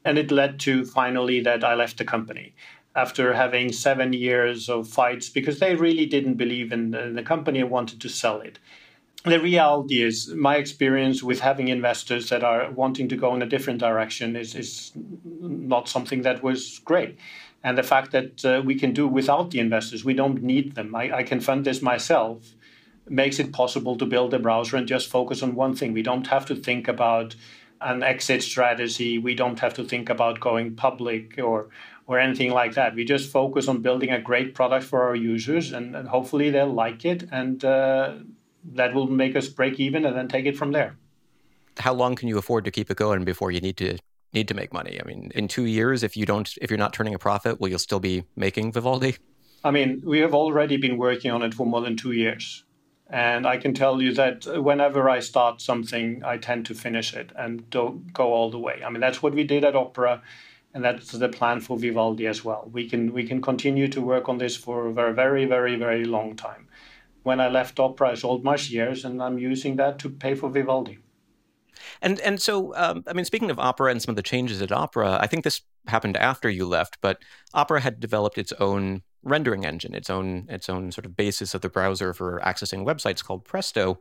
And 0.03 0.17
it 0.17 0.31
led 0.31 0.59
to 0.61 0.85
finally 0.85 1.39
that 1.41 1.63
I 1.63 1.73
left 1.73 1.97
the 1.97 2.05
company 2.05 2.53
after 2.95 3.33
having 3.33 3.71
seven 3.71 4.13
years 4.13 4.69
of 4.69 4.87
fights 4.87 5.29
because 5.29 5.59
they 5.59 5.75
really 5.75 6.05
didn't 6.05 6.35
believe 6.35 6.71
in 6.71 6.91
the, 6.91 7.11
the 7.13 7.23
company 7.23 7.59
and 7.59 7.69
wanted 7.69 7.99
to 8.01 8.09
sell 8.09 8.39
it. 8.41 8.59
The 9.25 9.39
reality 9.39 10.03
is, 10.03 10.29
my 10.35 10.57
experience 10.57 11.23
with 11.23 11.39
having 11.39 11.67
investors 11.67 12.29
that 12.29 12.43
are 12.43 12.69
wanting 12.69 13.09
to 13.09 13.17
go 13.17 13.33
in 13.33 13.41
a 13.41 13.47
different 13.47 13.79
direction 13.79 14.35
is, 14.35 14.53
is 14.53 14.91
not 15.41 15.89
something 15.89 16.21
that 16.21 16.43
was 16.43 16.79
great 16.85 17.17
and 17.65 17.79
the 17.79 17.83
fact 17.83 18.11
that 18.11 18.45
uh, 18.45 18.61
we 18.63 18.75
can 18.75 18.93
do 18.93 19.07
without 19.07 19.49
the 19.49 19.59
investors, 19.59 20.05
we 20.05 20.13
don't 20.13 20.43
need 20.43 20.75
them. 20.75 20.93
I, 20.93 21.17
I, 21.17 21.23
can 21.23 21.39
fund 21.39 21.65
this 21.65 21.81
myself, 21.81 22.53
makes 23.09 23.39
it 23.39 23.51
possible 23.51 23.97
to 23.97 24.05
build 24.05 24.35
a 24.35 24.39
browser 24.39 24.77
and 24.77 24.87
just 24.87 25.09
focus 25.09 25.41
on 25.41 25.55
one 25.55 25.75
thing. 25.75 25.91
We 25.91 26.03
don't 26.03 26.27
have 26.27 26.45
to 26.45 26.55
think 26.55 26.87
about 26.87 27.35
an 27.81 28.03
exit 28.03 28.43
strategy. 28.43 29.17
We 29.17 29.33
don't 29.33 29.59
have 29.61 29.73
to 29.73 29.83
think 29.83 30.11
about 30.11 30.39
going 30.39 30.75
public 30.75 31.39
or 31.39 31.69
or 32.05 32.19
anything 32.19 32.51
like 32.51 32.75
that. 32.75 32.93
We 32.93 33.03
just 33.03 33.31
focus 33.31 33.67
on 33.67 33.81
building 33.81 34.11
a 34.11 34.21
great 34.21 34.53
product 34.53 34.85
for 34.85 35.01
our 35.01 35.15
users, 35.15 35.71
and, 35.71 35.95
and 35.95 36.07
hopefully 36.07 36.51
they'll 36.51 36.71
like 36.71 37.03
it, 37.03 37.27
and 37.31 37.65
uh, 37.65 38.13
that 38.75 38.93
will 38.93 39.07
make 39.07 39.35
us 39.35 39.47
break 39.47 39.79
even, 39.79 40.05
and 40.05 40.15
then 40.15 40.27
take 40.27 40.45
it 40.45 40.55
from 40.55 40.71
there. 40.71 40.97
How 41.79 41.95
long 41.95 42.13
can 42.15 42.27
you 42.27 42.37
afford 42.37 42.63
to 42.65 42.71
keep 42.71 42.91
it 42.91 42.97
going 42.97 43.25
before 43.25 43.49
you 43.49 43.59
need 43.59 43.77
to 43.77 43.97
need 44.35 44.47
to 44.49 44.53
make 44.53 44.71
money? 44.71 44.99
I 45.01 45.07
mean, 45.07 45.31
in 45.33 45.47
two 45.47 45.65
years, 45.65 46.03
if 46.03 46.15
you 46.15 46.25
don't, 46.25 46.53
if 46.61 46.69
you're 46.69 46.77
not 46.77 46.93
turning 46.93 47.15
a 47.15 47.19
profit, 47.19 47.59
will 47.59 47.69
you 47.69 47.79
still 47.79 47.99
be 47.99 48.25
making 48.35 48.73
Vivaldi? 48.73 49.15
I 49.63 49.71
mean, 49.71 50.03
we 50.05 50.19
have 50.19 50.35
already 50.35 50.77
been 50.77 50.97
working 50.97 51.31
on 51.31 51.41
it 51.41 51.55
for 51.55 51.65
more 51.65 51.81
than 51.81 51.97
two 51.97 52.11
years. 52.11 52.63
And 53.09 53.45
I 53.47 53.57
can 53.57 53.73
tell 53.73 54.01
you 54.01 54.13
that 54.13 54.45
whenever 54.63 55.09
I 55.09 55.19
start 55.19 55.61
something, 55.61 56.23
I 56.23 56.37
tend 56.37 56.65
to 56.67 56.73
finish 56.73 57.13
it 57.13 57.31
and 57.35 57.69
don't 57.69 58.11
go 58.13 58.33
all 58.33 58.49
the 58.49 58.59
way. 58.59 58.81
I 58.85 58.89
mean, 58.89 58.99
that's 59.01 59.21
what 59.21 59.33
we 59.33 59.43
did 59.43 59.63
at 59.63 59.75
Opera, 59.75 60.21
and 60.73 60.83
that's 60.83 61.11
the 61.11 61.29
plan 61.29 61.61
for 61.61 61.77
Vivaldi 61.77 62.27
as 62.27 62.43
well. 62.43 62.67
We 62.71 62.89
can 62.89 63.13
we 63.13 63.27
can 63.27 63.41
continue 63.41 63.87
to 63.89 64.01
work 64.01 64.27
on 64.27 64.39
this 64.39 64.55
for 64.57 64.87
a 64.87 64.93
very, 64.93 65.13
very, 65.13 65.45
very, 65.45 65.75
very 65.77 66.05
long 66.05 66.35
time. 66.35 66.67
When 67.23 67.39
I 67.39 67.47
left 67.47 67.79
Opera, 67.79 68.09
I 68.11 68.15
sold 68.15 68.43
my 68.43 68.55
shares, 68.55 69.05
and 69.05 69.21
I'm 69.21 69.37
using 69.37 69.75
that 69.77 69.99
to 69.99 70.09
pay 70.09 70.35
for 70.35 70.49
Vivaldi. 70.49 70.97
And 72.01 72.19
and 72.21 72.41
so, 72.41 72.75
um, 72.75 73.03
I 73.07 73.13
mean, 73.13 73.25
speaking 73.25 73.51
of 73.51 73.59
opera 73.59 73.91
and 73.91 74.01
some 74.01 74.11
of 74.11 74.15
the 74.15 74.23
changes 74.23 74.61
at 74.61 74.71
opera, 74.71 75.17
I 75.19 75.27
think 75.27 75.43
this 75.43 75.61
happened 75.87 76.17
after 76.17 76.49
you 76.49 76.65
left, 76.65 76.97
but 77.01 77.21
opera 77.53 77.81
had 77.81 77.99
developed 77.99 78.37
its 78.37 78.53
own 78.53 79.03
rendering 79.23 79.65
engine, 79.65 79.95
its 79.95 80.09
own 80.09 80.45
its 80.49 80.69
own 80.69 80.91
sort 80.91 81.05
of 81.05 81.15
basis 81.15 81.53
of 81.53 81.61
the 81.61 81.69
browser 81.69 82.13
for 82.13 82.39
accessing 82.45 82.85
websites 82.85 83.23
called 83.23 83.45
Presto. 83.45 83.99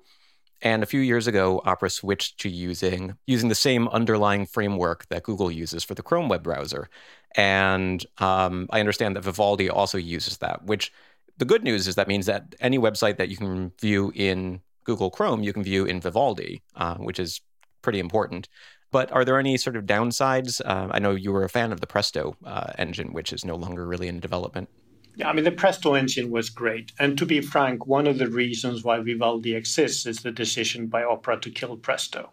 And 0.62 0.82
a 0.82 0.86
few 0.86 1.00
years 1.00 1.26
ago, 1.26 1.60
Opera 1.64 1.90
switched 1.90 2.40
to 2.40 2.48
using 2.48 3.16
using 3.26 3.48
the 3.48 3.54
same 3.54 3.88
underlying 3.88 4.46
framework 4.46 5.06
that 5.08 5.24
Google 5.24 5.50
uses 5.50 5.84
for 5.84 5.94
the 5.94 6.02
Chrome 6.02 6.28
web 6.28 6.42
browser. 6.42 6.88
And 7.36 8.04
um, 8.18 8.68
I 8.70 8.80
understand 8.80 9.16
that 9.16 9.24
Vivaldi 9.24 9.68
also 9.68 9.98
uses 9.98 10.38
that. 10.38 10.64
Which 10.64 10.92
the 11.36 11.44
good 11.44 11.64
news 11.64 11.86
is 11.86 11.96
that 11.96 12.08
means 12.08 12.26
that 12.26 12.54
any 12.60 12.78
website 12.78 13.16
that 13.18 13.28
you 13.28 13.36
can 13.36 13.72
view 13.80 14.12
in 14.14 14.60
Google 14.84 15.10
Chrome, 15.10 15.42
you 15.42 15.52
can 15.52 15.62
view 15.62 15.84
in 15.84 16.00
Vivaldi, 16.00 16.62
uh, 16.76 16.96
which 16.96 17.18
is 17.18 17.40
pretty 17.84 18.00
important. 18.00 18.48
But 18.90 19.12
are 19.12 19.24
there 19.24 19.38
any 19.38 19.56
sort 19.56 19.76
of 19.76 19.84
downsides? 19.84 20.60
Uh, 20.64 20.88
I 20.90 20.98
know 20.98 21.12
you 21.12 21.32
were 21.32 21.44
a 21.44 21.48
fan 21.48 21.72
of 21.72 21.80
the 21.80 21.86
Presto 21.86 22.36
uh, 22.44 22.72
engine, 22.78 23.12
which 23.12 23.32
is 23.32 23.44
no 23.44 23.56
longer 23.56 23.86
really 23.86 24.08
in 24.08 24.20
development. 24.20 24.68
Yeah, 25.16 25.28
I 25.28 25.32
mean, 25.32 25.44
the 25.44 25.52
Presto 25.52 25.94
engine 25.94 26.30
was 26.30 26.50
great. 26.50 26.92
And 26.98 27.16
to 27.18 27.26
be 27.26 27.40
frank, 27.40 27.86
one 27.86 28.06
of 28.06 28.18
the 28.18 28.28
reasons 28.28 28.82
why 28.82 28.98
Vivaldi 28.98 29.54
exists 29.54 30.06
is 30.06 30.18
the 30.18 30.32
decision 30.32 30.88
by 30.88 31.04
Opera 31.04 31.38
to 31.40 31.50
kill 31.50 31.76
Presto. 31.76 32.30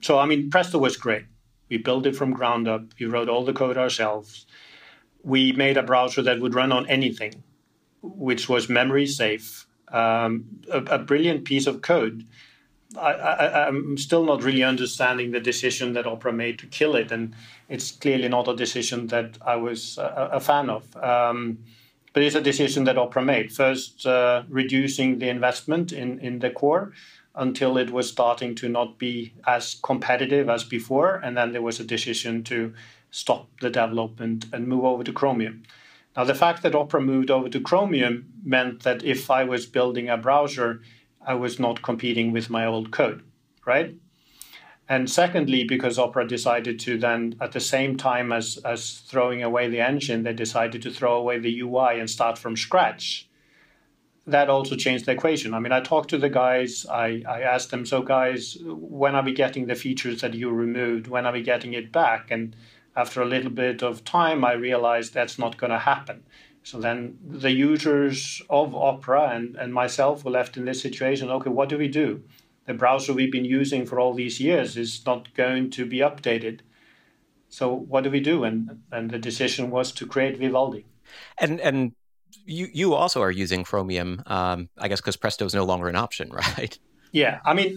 So, 0.00 0.18
I 0.18 0.24
mean, 0.24 0.48
Presto 0.48 0.78
was 0.78 0.96
great. 0.96 1.24
We 1.68 1.76
built 1.76 2.06
it 2.06 2.16
from 2.16 2.32
ground 2.32 2.68
up. 2.68 2.82
We 2.98 3.06
wrote 3.06 3.28
all 3.28 3.44
the 3.44 3.52
code 3.52 3.76
ourselves. 3.76 4.46
We 5.22 5.52
made 5.52 5.76
a 5.76 5.82
browser 5.82 6.22
that 6.22 6.40
would 6.40 6.54
run 6.54 6.72
on 6.72 6.86
anything, 6.88 7.42
which 8.02 8.48
was 8.48 8.68
memory 8.68 9.06
safe. 9.06 9.66
Um, 9.88 10.44
a, 10.72 10.78
a, 10.78 10.98
brilliant 10.98 11.44
piece 11.44 11.66
of 11.66 11.82
code. 11.82 12.24
I, 12.98 13.68
am 13.68 13.96
still 13.96 14.24
not 14.24 14.42
really 14.42 14.64
understanding 14.64 15.30
the 15.30 15.40
decision 15.40 15.92
that 15.92 16.06
Opera 16.06 16.32
made 16.32 16.58
to 16.58 16.66
kill 16.66 16.96
it, 16.96 17.12
and 17.12 17.34
it's 17.68 17.92
clearly 17.92 18.28
not 18.28 18.48
a 18.48 18.56
decision 18.56 19.06
that 19.08 19.38
I 19.46 19.56
was 19.56 19.96
a, 19.98 20.30
a 20.32 20.40
fan 20.40 20.68
of. 20.70 20.96
Um, 20.96 21.58
but 22.12 22.22
it's 22.22 22.34
a 22.34 22.40
decision 22.40 22.84
that 22.84 22.98
Opera 22.98 23.22
made. 23.22 23.52
First, 23.52 24.04
uh, 24.06 24.42
reducing 24.48 25.18
the 25.18 25.28
investment 25.28 25.92
in, 25.92 26.18
in 26.18 26.40
the 26.40 26.50
core 26.50 26.92
until 27.34 27.78
it 27.78 27.90
was 27.90 28.08
starting 28.08 28.54
to 28.56 28.68
not 28.68 28.98
be 28.98 29.32
as 29.46 29.76
competitive 29.82 30.48
as 30.48 30.64
before. 30.64 31.16
And 31.16 31.36
then 31.36 31.52
there 31.52 31.62
was 31.62 31.78
a 31.78 31.84
decision 31.84 32.42
to 32.44 32.74
stop 33.12 33.48
the 33.60 33.70
development 33.70 34.46
and 34.52 34.66
move 34.66 34.84
over 34.84 35.04
to 35.04 35.12
Chromium. 35.12 35.62
Now, 36.16 36.24
the 36.24 36.34
fact 36.34 36.62
that 36.62 36.74
Opera 36.74 37.00
moved 37.00 37.30
over 37.30 37.48
to 37.48 37.60
Chromium 37.60 38.32
meant 38.44 38.82
that 38.82 39.04
if 39.04 39.30
I 39.30 39.44
was 39.44 39.66
building 39.66 40.08
a 40.08 40.16
browser, 40.16 40.82
I 41.26 41.34
was 41.34 41.58
not 41.58 41.82
competing 41.82 42.32
with 42.32 42.50
my 42.50 42.66
old 42.66 42.90
code, 42.90 43.22
right? 43.66 43.94
And 44.90 45.08
secondly, 45.08 45.62
because 45.62 46.00
Opera 46.00 46.26
decided 46.26 46.80
to 46.80 46.98
then, 46.98 47.36
at 47.40 47.52
the 47.52 47.60
same 47.60 47.96
time 47.96 48.32
as, 48.32 48.58
as 48.64 48.98
throwing 49.06 49.40
away 49.40 49.68
the 49.68 49.80
engine, 49.80 50.24
they 50.24 50.32
decided 50.32 50.82
to 50.82 50.90
throw 50.90 51.16
away 51.16 51.38
the 51.38 51.60
UI 51.60 52.00
and 52.00 52.10
start 52.10 52.36
from 52.36 52.56
scratch. 52.56 53.28
That 54.26 54.50
also 54.50 54.74
changed 54.74 55.06
the 55.06 55.12
equation. 55.12 55.54
I 55.54 55.60
mean, 55.60 55.70
I 55.70 55.80
talked 55.80 56.10
to 56.10 56.18
the 56.18 56.28
guys, 56.28 56.86
I, 56.90 57.22
I 57.28 57.42
asked 57.42 57.70
them, 57.70 57.86
so 57.86 58.02
guys, 58.02 58.58
when 58.64 59.14
are 59.14 59.22
we 59.22 59.32
getting 59.32 59.66
the 59.66 59.76
features 59.76 60.22
that 60.22 60.34
you 60.34 60.50
removed? 60.50 61.06
When 61.06 61.24
are 61.24 61.32
we 61.32 61.42
getting 61.42 61.72
it 61.74 61.92
back? 61.92 62.32
And 62.32 62.56
after 62.96 63.22
a 63.22 63.26
little 63.26 63.50
bit 63.52 63.82
of 63.82 64.04
time, 64.04 64.44
I 64.44 64.54
realized 64.54 65.14
that's 65.14 65.38
not 65.38 65.56
going 65.56 65.70
to 65.70 65.78
happen. 65.78 66.24
So 66.62 66.78
then 66.78 67.18
the 67.26 67.50
users 67.50 68.42
of 68.50 68.74
Opera 68.74 69.30
and, 69.30 69.56
and 69.56 69.72
myself 69.72 70.24
were 70.24 70.30
left 70.30 70.56
in 70.56 70.66
this 70.66 70.80
situation. 70.80 71.30
Okay, 71.30 71.50
what 71.50 71.68
do 71.68 71.78
we 71.78 71.88
do? 71.88 72.22
the 72.70 72.74
browser 72.74 73.12
we've 73.12 73.32
been 73.32 73.44
using 73.44 73.84
for 73.84 73.98
all 73.98 74.14
these 74.14 74.40
years 74.40 74.76
is 74.76 75.04
not 75.04 75.34
going 75.34 75.70
to 75.70 75.84
be 75.84 75.98
updated. 75.98 76.60
So 77.48 77.74
what 77.74 78.04
do 78.04 78.10
we 78.10 78.20
do? 78.20 78.44
And 78.44 78.82
and 78.92 79.10
the 79.10 79.18
decision 79.18 79.70
was 79.70 79.92
to 79.92 80.06
create 80.06 80.38
Vivaldi. 80.38 80.84
And 81.38 81.60
and 81.60 81.92
you 82.44 82.68
you 82.72 82.94
also 82.94 83.20
are 83.22 83.30
using 83.30 83.64
Chromium, 83.64 84.22
um, 84.26 84.68
I 84.78 84.86
guess, 84.88 85.00
because 85.00 85.16
Presto 85.16 85.44
is 85.44 85.54
no 85.54 85.64
longer 85.64 85.88
an 85.88 85.96
option, 85.96 86.30
right? 86.44 86.78
Yeah, 87.12 87.40
I 87.44 87.54
mean, 87.54 87.76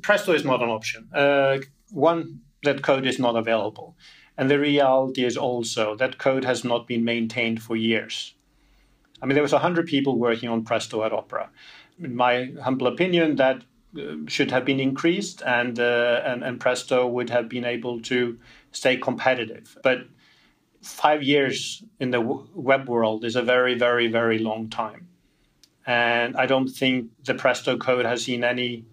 Presto 0.00 0.32
is 0.32 0.44
not 0.44 0.62
an 0.62 0.70
option. 0.70 1.10
Uh, 1.12 1.58
one, 1.90 2.40
that 2.62 2.80
code 2.80 3.06
is 3.06 3.18
not 3.18 3.36
available, 3.36 3.96
and 4.42 4.50
the 4.50 4.58
reality 4.58 5.24
is 5.24 5.36
also 5.36 5.94
that 5.94 6.18
code 6.18 6.44
has 6.44 6.64
not 6.64 6.88
been 6.88 7.04
maintained 7.04 7.62
for 7.62 7.76
years. 7.76 8.34
I 9.22 9.26
mean, 9.26 9.34
there 9.34 9.42
was 9.44 9.52
hundred 9.52 9.86
people 9.86 10.18
working 10.18 10.48
on 10.48 10.64
Presto 10.64 11.04
at 11.04 11.12
Opera. 11.12 11.48
In 12.00 12.16
my 12.16 12.50
humble 12.60 12.88
opinion, 12.88 13.36
that 13.36 13.62
should 14.26 14.50
have 14.50 14.64
been 14.64 14.80
increased, 14.80 15.44
and, 15.46 15.78
uh, 15.78 16.22
and 16.24 16.42
and 16.42 16.58
Presto 16.58 17.06
would 17.06 17.30
have 17.30 17.48
been 17.48 17.64
able 17.64 18.00
to 18.00 18.36
stay 18.72 18.96
competitive. 18.96 19.78
But 19.84 19.98
five 20.82 21.22
years 21.22 21.84
in 22.00 22.10
the 22.10 22.20
web 22.20 22.88
world 22.88 23.24
is 23.24 23.36
a 23.36 23.42
very, 23.42 23.78
very, 23.78 24.08
very 24.08 24.40
long 24.40 24.68
time, 24.70 25.06
and 25.86 26.34
I 26.34 26.46
don't 26.46 26.70
think 26.80 27.12
the 27.24 27.34
Presto 27.34 27.76
code 27.76 28.06
has 28.06 28.24
seen 28.24 28.42
any 28.42 28.86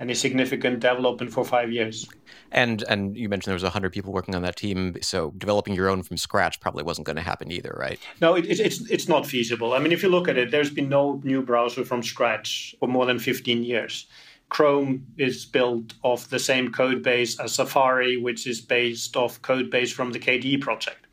any 0.00 0.14
significant 0.14 0.80
development 0.80 1.32
for 1.32 1.44
five 1.44 1.72
years. 1.72 2.06
And 2.52 2.82
and 2.88 3.16
you 3.16 3.28
mentioned 3.28 3.50
there 3.50 3.54
was 3.54 3.72
hundred 3.72 3.92
people 3.92 4.12
working 4.12 4.34
on 4.34 4.42
that 4.42 4.56
team, 4.56 4.96
so 5.02 5.32
developing 5.36 5.74
your 5.74 5.88
own 5.88 6.02
from 6.02 6.16
scratch 6.16 6.60
probably 6.60 6.84
wasn't 6.84 7.06
going 7.06 7.16
to 7.16 7.22
happen 7.22 7.50
either, 7.52 7.76
right? 7.78 7.98
No, 8.20 8.34
it, 8.34 8.46
it, 8.46 8.60
it's 8.60 8.80
it's 8.90 9.08
not 9.08 9.26
feasible. 9.26 9.74
I 9.74 9.78
mean, 9.78 9.92
if 9.92 10.02
you 10.02 10.08
look 10.08 10.28
at 10.28 10.38
it, 10.38 10.50
there's 10.50 10.70
been 10.70 10.88
no 10.88 11.20
new 11.24 11.42
browser 11.42 11.84
from 11.84 12.02
scratch 12.02 12.74
for 12.80 12.88
more 12.88 13.06
than 13.06 13.18
fifteen 13.18 13.62
years. 13.64 14.06
Chrome 14.48 15.06
is 15.18 15.44
built 15.44 15.92
off 16.02 16.30
the 16.30 16.38
same 16.38 16.72
code 16.72 17.02
base 17.02 17.38
as 17.38 17.54
Safari, 17.54 18.16
which 18.16 18.46
is 18.46 18.62
based 18.62 19.14
off 19.14 19.42
code 19.42 19.70
base 19.70 19.92
from 19.92 20.12
the 20.12 20.18
KDE 20.18 20.62
project. 20.62 21.06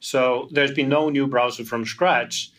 So 0.00 0.48
there's 0.50 0.72
been 0.72 0.88
no 0.88 1.10
new 1.10 1.26
browser 1.26 1.64
from 1.64 1.84
scratch. 1.84 2.50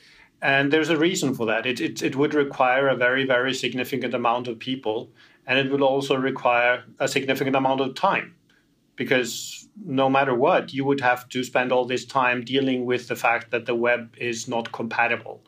And 0.41 0.71
there's 0.71 0.89
a 0.89 0.97
reason 0.97 1.34
for 1.34 1.45
that. 1.47 1.65
It, 1.65 1.82
it, 1.82 2.02
it 2.02 2.15
would 2.15 2.34
require 2.34 2.88
a 2.88 2.95
very, 2.95 3.25
very 3.25 3.54
significant 3.54 4.13
amount 4.13 4.47
of 4.47 4.58
people, 4.58 5.12
and 5.49 5.57
it 5.57 5.71
would 5.71 5.81
also 5.81 6.15
require 6.15 6.83
a 6.99 7.07
significant 7.07 7.55
amount 7.55 7.81
of 7.81 7.95
time. 7.95 8.35
Because 8.95 9.67
no 9.83 10.07
matter 10.07 10.35
what, 10.35 10.73
you 10.73 10.85
would 10.85 11.01
have 11.01 11.27
to 11.29 11.43
spend 11.43 11.71
all 11.71 11.85
this 11.85 12.05
time 12.05 12.45
dealing 12.45 12.85
with 12.85 13.07
the 13.07 13.15
fact 13.15 13.49
that 13.49 13.65
the 13.65 13.73
web 13.73 14.13
is 14.17 14.47
not 14.47 14.71
compatible 14.71 15.41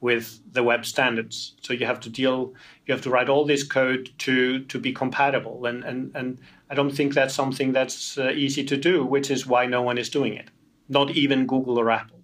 with 0.00 0.40
the 0.52 0.62
web 0.64 0.84
standards. 0.84 1.54
So 1.62 1.72
you 1.72 1.86
have 1.86 2.00
to 2.00 2.10
deal, 2.10 2.52
you 2.86 2.94
have 2.94 3.02
to 3.02 3.10
write 3.10 3.28
all 3.28 3.44
this 3.44 3.62
code 3.62 4.10
to 4.18 4.64
to 4.64 4.78
be 4.78 4.92
compatible, 4.92 5.66
and 5.66 5.84
and 5.84 6.10
and 6.14 6.38
I 6.70 6.74
don't 6.74 6.90
think 6.90 7.14
that's 7.14 7.34
something 7.34 7.72
that's 7.72 8.18
uh, 8.18 8.30
easy 8.30 8.64
to 8.64 8.76
do, 8.76 9.04
which 9.04 9.30
is 9.30 9.46
why 9.46 9.66
no 9.66 9.82
one 9.82 9.98
is 9.98 10.08
doing 10.08 10.34
it, 10.34 10.50
not 10.88 11.10
even 11.10 11.46
Google 11.46 11.78
or 11.78 11.90
Apple. 11.90 12.20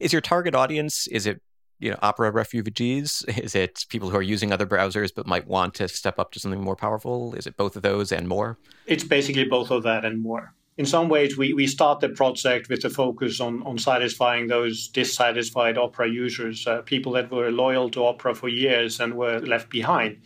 Is 0.00 0.12
your 0.12 0.22
target 0.22 0.54
audience? 0.54 1.06
Is 1.08 1.26
it 1.26 1.40
you 1.78 1.90
know 1.90 1.98
Opera 2.02 2.30
refugees? 2.30 3.24
Is 3.36 3.54
it 3.54 3.86
people 3.88 4.10
who 4.10 4.16
are 4.16 4.22
using 4.22 4.52
other 4.52 4.66
browsers 4.66 5.10
but 5.14 5.26
might 5.26 5.46
want 5.46 5.74
to 5.74 5.88
step 5.88 6.18
up 6.18 6.32
to 6.32 6.40
something 6.40 6.60
more 6.60 6.76
powerful? 6.76 7.34
Is 7.34 7.46
it 7.46 7.56
both 7.56 7.76
of 7.76 7.82
those 7.82 8.12
and 8.12 8.28
more? 8.28 8.58
It's 8.86 9.04
basically 9.04 9.44
both 9.44 9.70
of 9.70 9.82
that 9.84 10.04
and 10.04 10.20
more 10.20 10.54
in 10.78 10.86
some 10.86 11.08
ways, 11.08 11.36
we, 11.36 11.52
we 11.52 11.66
start 11.66 11.98
the 11.98 12.08
project 12.08 12.68
with 12.68 12.82
the 12.82 12.88
focus 12.88 13.40
on, 13.40 13.64
on 13.64 13.78
satisfying 13.78 14.46
those 14.46 14.86
dissatisfied 14.86 15.76
Opera 15.76 16.08
users, 16.08 16.68
uh, 16.68 16.82
people 16.82 17.12
that 17.12 17.32
were 17.32 17.50
loyal 17.50 17.90
to 17.90 18.04
Opera 18.04 18.36
for 18.36 18.48
years 18.48 19.00
and 19.00 19.14
were 19.14 19.40
left 19.40 19.70
behind. 19.70 20.18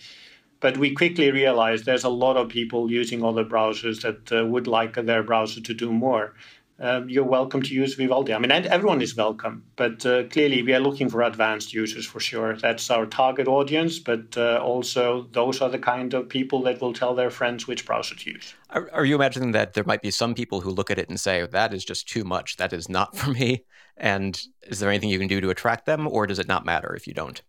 But 0.61 0.77
we 0.77 0.93
quickly 0.93 1.31
realized 1.31 1.87
there's 1.87 2.05
a 2.05 2.11
lot 2.11 2.37
of 2.37 2.51
people 2.51 2.91
using 2.91 3.25
other 3.25 3.47
browsers 3.47 4.03
that 4.03 4.31
uh, 4.31 4.45
would 4.45 4.67
like 4.67 4.95
their 4.95 5.23
browser 5.23 5.63
to 5.63 5.75
do 5.75 5.91
more 5.91 6.35
um, 6.83 7.09
you're 7.09 7.25
welcome 7.25 7.63
to 7.63 7.75
use 7.75 7.95
Vivaldi. 7.95 8.35
I 8.35 8.39
mean, 8.39 8.51
everyone 8.51 9.01
is 9.01 9.17
welcome, 9.17 9.63
but 9.77 10.05
uh, 10.05 10.25
clearly 10.25 10.65
we 10.65 10.75
are 10.75 10.81
looking 10.81 11.09
for 11.09 11.23
advanced 11.23 11.73
users 11.73 12.05
for 12.05 12.19
sure. 12.19 12.57
That's 12.57 12.91
our 12.91 13.07
target 13.07 13.47
audience, 13.47 14.01
but 14.01 14.37
uh, 14.37 14.59
also 14.61 15.29
those 15.31 15.61
are 15.61 15.71
the 15.71 15.79
kind 15.79 16.13
of 16.13 16.29
people 16.29 16.61
that 16.65 16.81
will 16.81 16.93
tell 16.93 17.15
their 17.15 17.31
friends 17.31 17.69
which 17.69 17.87
browser 17.87 18.17
to 18.17 18.31
use. 18.33 18.55
Are, 18.71 18.91
are, 18.93 19.05
you 19.05 19.15
imagining 19.15 19.53
that 19.53 19.75
there 19.75 19.85
might 19.85 20.03
be 20.03 20.11
some 20.11 20.35
people 20.35 20.61
who 20.61 20.71
look 20.71 20.91
at 20.91 20.99
it 20.99 21.09
and 21.09 21.21
say, 21.21 21.47
that 21.47 21.73
is 21.73 21.85
just 21.85 22.09
too 22.09 22.25
much, 22.25 22.57
that 22.57 22.73
is 22.73 22.89
not 22.89 23.17
for 23.17 23.31
me? 23.31 23.65
And 23.97 24.41
is 24.63 24.81
there 24.81 24.91
anything 24.91 25.11
you 25.11 25.21
can 25.21 25.29
do 25.29 25.41
to 25.41 25.51
attract 25.51 25.87
them, 25.87 26.09
or 26.09 26.27
does 26.27 26.41
it 26.41 26.49
not 26.49 26.67
matter 26.67 26.97
if 26.97 27.07
you 27.07 27.15
don't? 27.15 27.41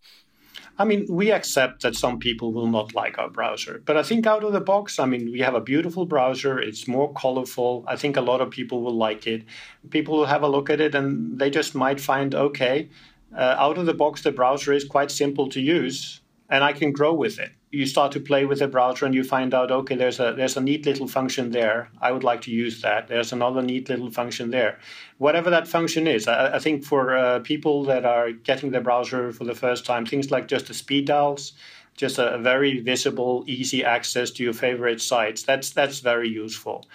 I 0.77 0.85
mean, 0.85 1.05
we 1.07 1.31
accept 1.31 1.83
that 1.83 1.95
some 1.95 2.17
people 2.17 2.51
will 2.51 2.67
not 2.67 2.95
like 2.95 3.19
our 3.19 3.29
browser, 3.29 3.81
but 3.85 3.95
I 3.95 4.01
think 4.01 4.25
out 4.25 4.43
of 4.43 4.53
the 4.53 4.59
box, 4.59 4.97
I 4.97 5.05
mean, 5.05 5.31
we 5.31 5.39
have 5.39 5.53
a 5.53 5.61
beautiful 5.61 6.05
browser. 6.05 6.59
It's 6.59 6.87
more 6.87 7.13
colorful. 7.13 7.83
I 7.87 7.95
think 7.95 8.17
a 8.17 8.21
lot 8.21 8.41
of 8.41 8.49
people 8.49 8.81
will 8.81 8.95
like 8.95 9.27
it. 9.27 9.43
People 9.91 10.17
will 10.17 10.25
have 10.25 10.41
a 10.41 10.47
look 10.47 10.71
at 10.71 10.81
it 10.81 10.95
and 10.95 11.37
they 11.37 11.51
just 11.51 11.75
might 11.75 12.01
find, 12.01 12.33
okay, 12.33 12.89
uh, 13.37 13.55
out 13.59 13.77
of 13.77 13.85
the 13.85 13.93
box, 13.93 14.23
the 14.23 14.31
browser 14.31 14.73
is 14.73 14.83
quite 14.83 15.11
simple 15.11 15.47
to 15.49 15.61
use 15.61 16.21
and 16.49 16.63
I 16.63 16.73
can 16.73 16.91
grow 16.91 17.13
with 17.13 17.37
it 17.39 17.51
you 17.73 17.87
start 17.87 18.11
to 18.11 18.19
play 18.19 18.45
with 18.45 18.59
the 18.59 18.67
browser 18.67 19.05
and 19.07 19.15
you 19.15 19.23
find 19.23 19.51
out 19.51 19.71
okay 19.71 19.95
there's 19.95 20.19
a 20.19 20.33
there's 20.37 20.55
a 20.55 20.61
neat 20.61 20.85
little 20.85 21.07
function 21.07 21.49
there. 21.49 21.89
I 21.99 22.11
would 22.11 22.23
like 22.23 22.41
to 22.41 22.51
use 22.51 22.81
that. 22.81 23.07
There's 23.07 23.33
another 23.33 23.63
neat 23.63 23.89
little 23.89 24.11
function 24.11 24.51
there. 24.51 24.79
Whatever 25.17 25.49
that 25.49 25.67
function 25.67 26.07
is 26.07 26.27
i, 26.27 26.55
I 26.57 26.59
think 26.59 26.83
for 26.85 27.17
uh, 27.17 27.39
people 27.39 27.83
that 27.85 28.05
are 28.05 28.31
getting 28.31 28.71
the 28.71 28.81
browser 28.81 29.31
for 29.31 29.45
the 29.45 29.55
first 29.55 29.85
time 29.85 30.05
things 30.05 30.31
like 30.31 30.47
just 30.47 30.67
the 30.67 30.73
speed 30.73 31.05
dials 31.07 31.53
just 31.95 32.17
a, 32.19 32.35
a 32.35 32.37
very 32.37 32.79
visible 32.79 33.43
easy 33.47 33.83
access 33.83 34.31
to 34.31 34.43
your 34.43 34.53
favorite 34.53 35.01
sites 35.01 35.43
that's 35.43 35.71
that's 35.71 35.99
very 35.99 36.29
useful. 36.29 36.85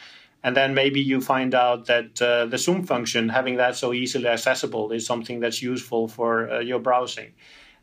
And 0.44 0.56
then 0.56 0.72
maybe 0.72 1.00
you 1.00 1.20
find 1.20 1.52
out 1.54 1.86
that 1.86 2.22
uh, 2.22 2.46
the 2.46 2.58
zoom 2.58 2.84
function 2.84 3.28
having 3.28 3.56
that 3.56 3.74
so 3.74 3.92
easily 3.92 4.28
accessible 4.28 4.92
is 4.92 5.04
something 5.04 5.40
that's 5.40 5.60
useful 5.60 6.06
for 6.06 6.48
uh, 6.48 6.60
your 6.60 6.78
browsing. 6.78 7.32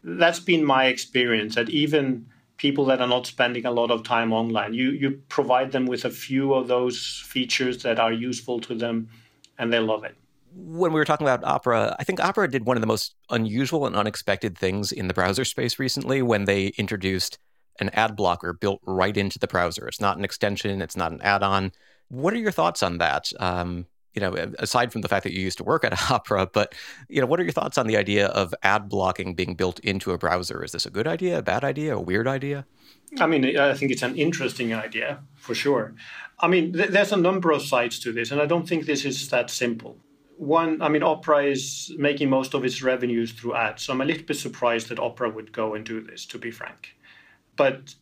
That's 0.03 0.39
been 0.39 0.63
my 0.63 0.85
experience 0.85 1.55
that 1.55 1.69
even 1.69 2.27
people 2.57 2.85
that 2.85 3.01
are 3.01 3.07
not 3.07 3.27
spending 3.27 3.65
a 3.65 3.71
lot 3.71 3.91
of 3.91 4.03
time 4.03 4.31
online. 4.33 4.73
You 4.73 4.91
you 4.91 5.21
provide 5.29 5.71
them 5.71 5.85
with 5.85 6.05
a 6.05 6.09
few 6.09 6.53
of 6.53 6.67
those 6.67 7.23
features 7.27 7.83
that 7.83 7.99
are 7.99 8.13
useful 8.13 8.59
to 8.61 8.75
them, 8.75 9.09
and 9.57 9.71
they 9.71 9.79
love 9.79 10.03
it. 10.03 10.15
When 10.53 10.93
we 10.93 10.99
were 10.99 11.05
talking 11.05 11.27
about 11.27 11.43
Opera, 11.43 11.95
I 11.99 12.03
think 12.05 12.23
Opera 12.23 12.49
did 12.49 12.65
one 12.65 12.77
of 12.77 12.81
the 12.81 12.87
most 12.87 13.15
unusual 13.29 13.85
and 13.85 13.95
unexpected 13.95 14.57
things 14.57 14.93
in 14.93 15.09
the 15.09 15.13
browser 15.13 15.43
space 15.43 15.79
recently 15.79 16.21
when 16.21 16.45
they 16.45 16.67
introduced 16.77 17.37
an 17.79 17.89
ad 17.89 18.15
blocker 18.15 18.53
built 18.53 18.79
right 18.85 19.17
into 19.17 19.37
the 19.37 19.47
browser. 19.47 19.85
It's 19.85 19.99
not 19.99 20.17
an 20.17 20.23
extension, 20.23 20.81
it's 20.81 20.95
not 20.95 21.11
an 21.11 21.21
add-on. 21.21 21.73
What 22.07 22.33
are 22.33 22.37
your 22.37 22.51
thoughts 22.51 22.81
on 22.83 22.99
that? 22.99 23.31
Um, 23.37 23.87
you 24.15 24.21
know, 24.21 24.33
aside 24.59 24.91
from 24.91 25.01
the 25.01 25.07
fact 25.07 25.23
that 25.23 25.33
you 25.33 25.41
used 25.41 25.57
to 25.57 25.63
work 25.63 25.83
at 25.83 25.93
Opera, 26.11 26.47
but 26.51 26.73
you 27.09 27.21
know, 27.21 27.27
what 27.27 27.39
are 27.39 27.43
your 27.43 27.51
thoughts 27.51 27.77
on 27.77 27.87
the 27.87 27.97
idea 27.97 28.27
of 28.27 28.55
ad 28.63 28.89
blocking 28.89 29.35
being 29.35 29.55
built 29.55 29.79
into 29.79 30.11
a 30.11 30.17
browser? 30.17 30.63
Is 30.63 30.71
this 30.71 30.85
a 30.85 30.89
good 30.89 31.07
idea, 31.07 31.39
a 31.39 31.41
bad 31.41 31.63
idea, 31.63 31.95
a 31.95 32.01
weird 32.01 32.27
idea? 32.27 32.65
I 33.19 33.27
mean, 33.27 33.57
I 33.57 33.73
think 33.73 33.91
it's 33.91 34.01
an 34.01 34.15
interesting 34.15 34.73
idea 34.73 35.19
for 35.35 35.53
sure. 35.53 35.93
I 36.39 36.47
mean, 36.47 36.73
th- 36.73 36.89
there's 36.89 37.11
a 37.11 37.17
number 37.17 37.51
of 37.51 37.61
sides 37.61 37.99
to 37.99 38.11
this, 38.11 38.31
and 38.31 38.41
I 38.41 38.45
don't 38.45 38.67
think 38.67 38.85
this 38.85 39.05
is 39.05 39.29
that 39.29 39.49
simple. 39.49 39.97
One, 40.37 40.81
I 40.81 40.89
mean, 40.89 41.03
Opera 41.03 41.45
is 41.45 41.93
making 41.97 42.29
most 42.29 42.53
of 42.53 42.65
its 42.65 42.81
revenues 42.81 43.31
through 43.31 43.55
ads, 43.55 43.83
so 43.83 43.93
I'm 43.93 44.01
a 44.01 44.05
little 44.05 44.23
bit 44.23 44.35
surprised 44.35 44.89
that 44.89 44.99
Opera 44.99 45.29
would 45.29 45.53
go 45.53 45.75
and 45.75 45.85
do 45.85 46.01
this, 46.01 46.25
to 46.27 46.37
be 46.37 46.51
frank. 46.51 46.97
But 47.55 47.95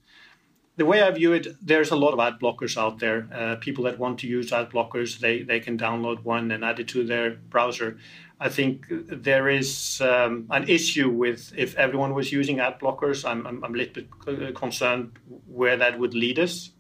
the 0.76 0.86
way 0.86 1.02
I 1.02 1.12
view 1.12 1.34
it, 1.34 1.48
there's 1.62 1.92
a 1.92 1.96
lot 1.96 2.14
of 2.14 2.20
ad 2.20 2.40
blockers 2.40 2.78
out 2.78 3.00
there. 3.00 3.28
Uh, 3.32 3.56
people 3.58 3.84
that 3.84 4.00
want 4.00 4.20
to 4.20 4.28
use 4.28 4.52
ad 4.52 4.72
blockers, 4.72 5.20
they, 5.20 5.44
they 5.44 5.60
can 5.60 5.78
download 5.78 6.24
one 6.24 6.52
and 6.52 6.64
add 6.64 6.80
it 6.80 6.88
to 6.90 7.06
their 7.06 7.32
browser. 7.32 7.98
I 8.40 8.50
think 8.50 8.86
there 8.90 9.48
is 9.48 10.02
um, 10.02 10.48
an 10.50 10.68
issue 10.68 11.10
with 11.10 11.54
if 11.56 11.76
everyone 11.76 12.14
was 12.14 12.32
using 12.32 12.60
ad 12.60 12.80
blockers. 12.80 13.24
I'm, 13.24 13.46
I'm, 13.46 13.64
I'm, 13.64 13.74
a 13.74 13.78
little 13.78 13.94
bit 13.94 14.56
concerned 14.56 15.12
where 15.48 15.78
that 15.78 16.00
would 16.00 16.14
lead 16.14 16.40
us 16.40 16.72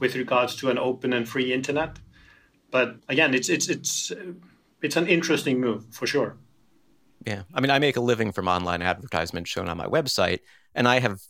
with 0.00 0.16
regards 0.16 0.56
to 0.56 0.70
an 0.70 0.78
open 0.78 1.12
and 1.12 1.28
free 1.28 1.52
internet. 1.52 1.98
But 2.70 2.96
again, 3.08 3.34
it's 3.34 3.48
it's 3.48 3.68
it's 3.68 4.12
it's 4.82 4.96
an 4.96 5.06
interesting 5.06 5.60
move 5.60 5.86
for 5.92 6.06
sure. 6.06 6.36
Yeah, 7.26 7.42
I 7.54 7.60
mean, 7.60 7.70
I 7.70 7.78
make 7.78 7.96
a 7.96 8.00
living 8.00 8.32
from 8.32 8.48
online 8.48 8.82
advertisement 8.82 9.46
shown 9.46 9.68
on 9.68 9.76
my 9.76 9.86
website, 9.86 10.40
and 10.74 10.88
I 10.88 10.98
have 10.98 11.20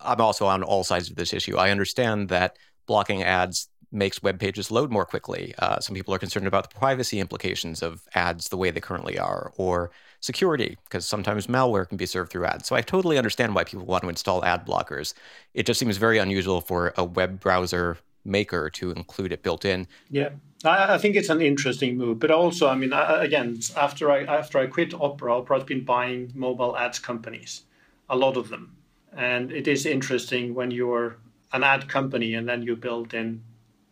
I'm 0.00 0.20
also 0.20 0.46
on 0.46 0.62
all 0.62 0.84
sides 0.84 1.10
of 1.10 1.16
this 1.16 1.32
issue. 1.32 1.56
I 1.56 1.70
understand 1.70 2.28
that 2.28 2.56
blocking 2.86 3.22
ads 3.22 3.68
makes 3.90 4.22
web 4.22 4.38
pages 4.38 4.70
load 4.70 4.90
more 4.90 5.06
quickly. 5.06 5.54
Uh, 5.58 5.80
some 5.80 5.94
people 5.94 6.12
are 6.12 6.18
concerned 6.18 6.46
about 6.46 6.70
the 6.70 6.78
privacy 6.78 7.20
implications 7.20 7.82
of 7.82 8.02
ads 8.14 8.48
the 8.48 8.56
way 8.56 8.70
they 8.70 8.80
currently 8.80 9.18
are, 9.18 9.52
or 9.56 9.90
security, 10.20 10.76
because 10.84 11.06
sometimes 11.06 11.46
malware 11.46 11.88
can 11.88 11.96
be 11.96 12.06
served 12.06 12.30
through 12.30 12.44
ads. 12.44 12.66
So 12.68 12.76
I 12.76 12.82
totally 12.82 13.16
understand 13.16 13.54
why 13.54 13.64
people 13.64 13.86
want 13.86 14.02
to 14.02 14.08
install 14.08 14.44
ad 14.44 14.66
blockers. 14.66 15.14
It 15.54 15.64
just 15.64 15.80
seems 15.80 15.96
very 15.96 16.18
unusual 16.18 16.60
for 16.60 16.92
a 16.96 17.04
web 17.04 17.40
browser 17.40 17.98
maker 18.24 18.68
to 18.70 18.90
include 18.90 19.32
it 19.32 19.42
built 19.42 19.64
in. 19.64 19.86
Yeah. 20.10 20.30
I, 20.64 20.98
think 20.98 21.14
it's 21.14 21.28
an 21.28 21.40
interesting 21.40 21.96
move, 21.96 22.18
but 22.18 22.32
also, 22.32 22.68
I 22.68 22.74
mean, 22.74 22.92
again, 22.92 23.60
after 23.76 24.10
I 24.10 24.24
after 24.24 24.58
I 24.58 24.66
quit 24.66 24.92
Opera, 24.92 25.38
Opera's 25.38 25.62
been 25.62 25.84
buying 25.84 26.32
mobile 26.34 26.76
ads 26.76 26.98
companies, 26.98 27.62
a 28.10 28.16
lot 28.16 28.36
of 28.36 28.48
them, 28.48 28.74
and 29.16 29.50
it 29.50 29.66
is 29.68 29.86
interesting 29.86 30.54
when 30.54 30.70
you're 30.70 31.16
an 31.52 31.64
ad 31.64 31.88
company 31.88 32.34
and 32.34 32.48
then 32.48 32.62
you 32.62 32.76
build 32.76 33.14
in 33.14 33.42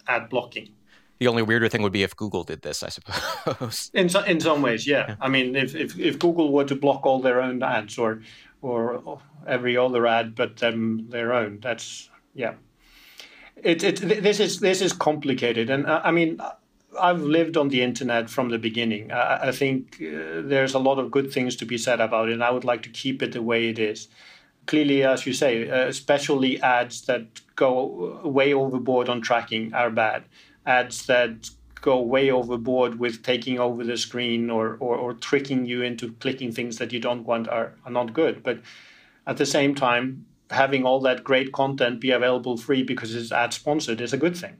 ad 0.06 0.28
blocking. 0.28 0.68
The 1.18 1.28
only 1.28 1.42
weirder 1.42 1.68
thing 1.68 1.82
would 1.82 1.92
be 1.92 2.02
if 2.02 2.14
Google 2.14 2.44
did 2.44 2.62
this, 2.62 2.82
I 2.82 2.90
suppose. 2.90 3.90
In 3.94 4.10
so, 4.10 4.22
in 4.24 4.38
some 4.38 4.60
ways, 4.60 4.86
yeah. 4.86 5.06
yeah. 5.08 5.16
I 5.18 5.28
mean, 5.28 5.56
if, 5.56 5.74
if 5.74 5.98
if 5.98 6.18
Google 6.18 6.52
were 6.52 6.66
to 6.66 6.76
block 6.76 7.06
all 7.06 7.20
their 7.20 7.40
own 7.40 7.62
ads 7.62 7.96
or 7.96 8.20
or 8.60 9.18
every 9.46 9.78
other 9.78 10.06
ad 10.06 10.34
but 10.34 10.58
them 10.58 11.08
their 11.08 11.32
own, 11.32 11.60
that's 11.60 12.10
yeah. 12.34 12.54
It, 13.62 13.82
it 13.82 14.22
this 14.22 14.40
is 14.40 14.60
this 14.60 14.82
is 14.82 14.92
complicated, 14.92 15.70
and 15.70 15.86
uh, 15.86 16.02
I 16.04 16.10
mean, 16.10 16.38
I've 17.00 17.22
lived 17.22 17.56
on 17.56 17.70
the 17.70 17.80
internet 17.80 18.28
from 18.28 18.50
the 18.50 18.58
beginning. 18.58 19.10
I, 19.10 19.48
I 19.48 19.52
think 19.52 19.96
uh, 20.02 20.42
there's 20.44 20.74
a 20.74 20.78
lot 20.78 20.98
of 20.98 21.10
good 21.10 21.32
things 21.32 21.56
to 21.56 21.64
be 21.64 21.78
said 21.78 22.02
about 22.02 22.28
it, 22.28 22.32
and 22.34 22.44
I 22.44 22.50
would 22.50 22.64
like 22.64 22.82
to 22.82 22.90
keep 22.90 23.22
it 23.22 23.32
the 23.32 23.40
way 23.40 23.70
it 23.70 23.78
is 23.78 24.08
clearly, 24.66 25.02
as 25.04 25.26
you 25.26 25.32
say, 25.32 25.68
uh, 25.68 25.86
especially 25.86 26.60
ads 26.60 27.02
that 27.06 27.24
go 27.56 28.20
way 28.24 28.52
overboard 28.52 29.08
on 29.08 29.20
tracking 29.20 29.72
are 29.74 29.90
bad. 29.90 30.24
Ads 30.66 31.06
that 31.06 31.50
go 31.80 32.00
way 32.00 32.30
overboard 32.30 32.98
with 32.98 33.22
taking 33.22 33.58
over 33.58 33.84
the 33.84 33.96
screen 33.96 34.50
or, 34.50 34.76
or, 34.80 34.96
or 34.96 35.14
tricking 35.14 35.64
you 35.64 35.82
into 35.82 36.12
clicking 36.14 36.52
things 36.52 36.78
that 36.78 36.92
you 36.92 36.98
don't 36.98 37.24
want 37.24 37.48
are, 37.48 37.74
are 37.84 37.92
not 37.92 38.12
good. 38.12 38.42
But 38.42 38.60
at 39.26 39.36
the 39.36 39.46
same 39.46 39.74
time, 39.74 40.26
having 40.50 40.84
all 40.84 41.00
that 41.00 41.24
great 41.24 41.52
content 41.52 42.00
be 42.00 42.10
available 42.10 42.56
free 42.56 42.82
because 42.82 43.14
it's 43.14 43.32
ad 43.32 43.52
sponsored 43.52 44.00
is 44.00 44.12
a 44.12 44.16
good 44.16 44.36
thing. 44.36 44.56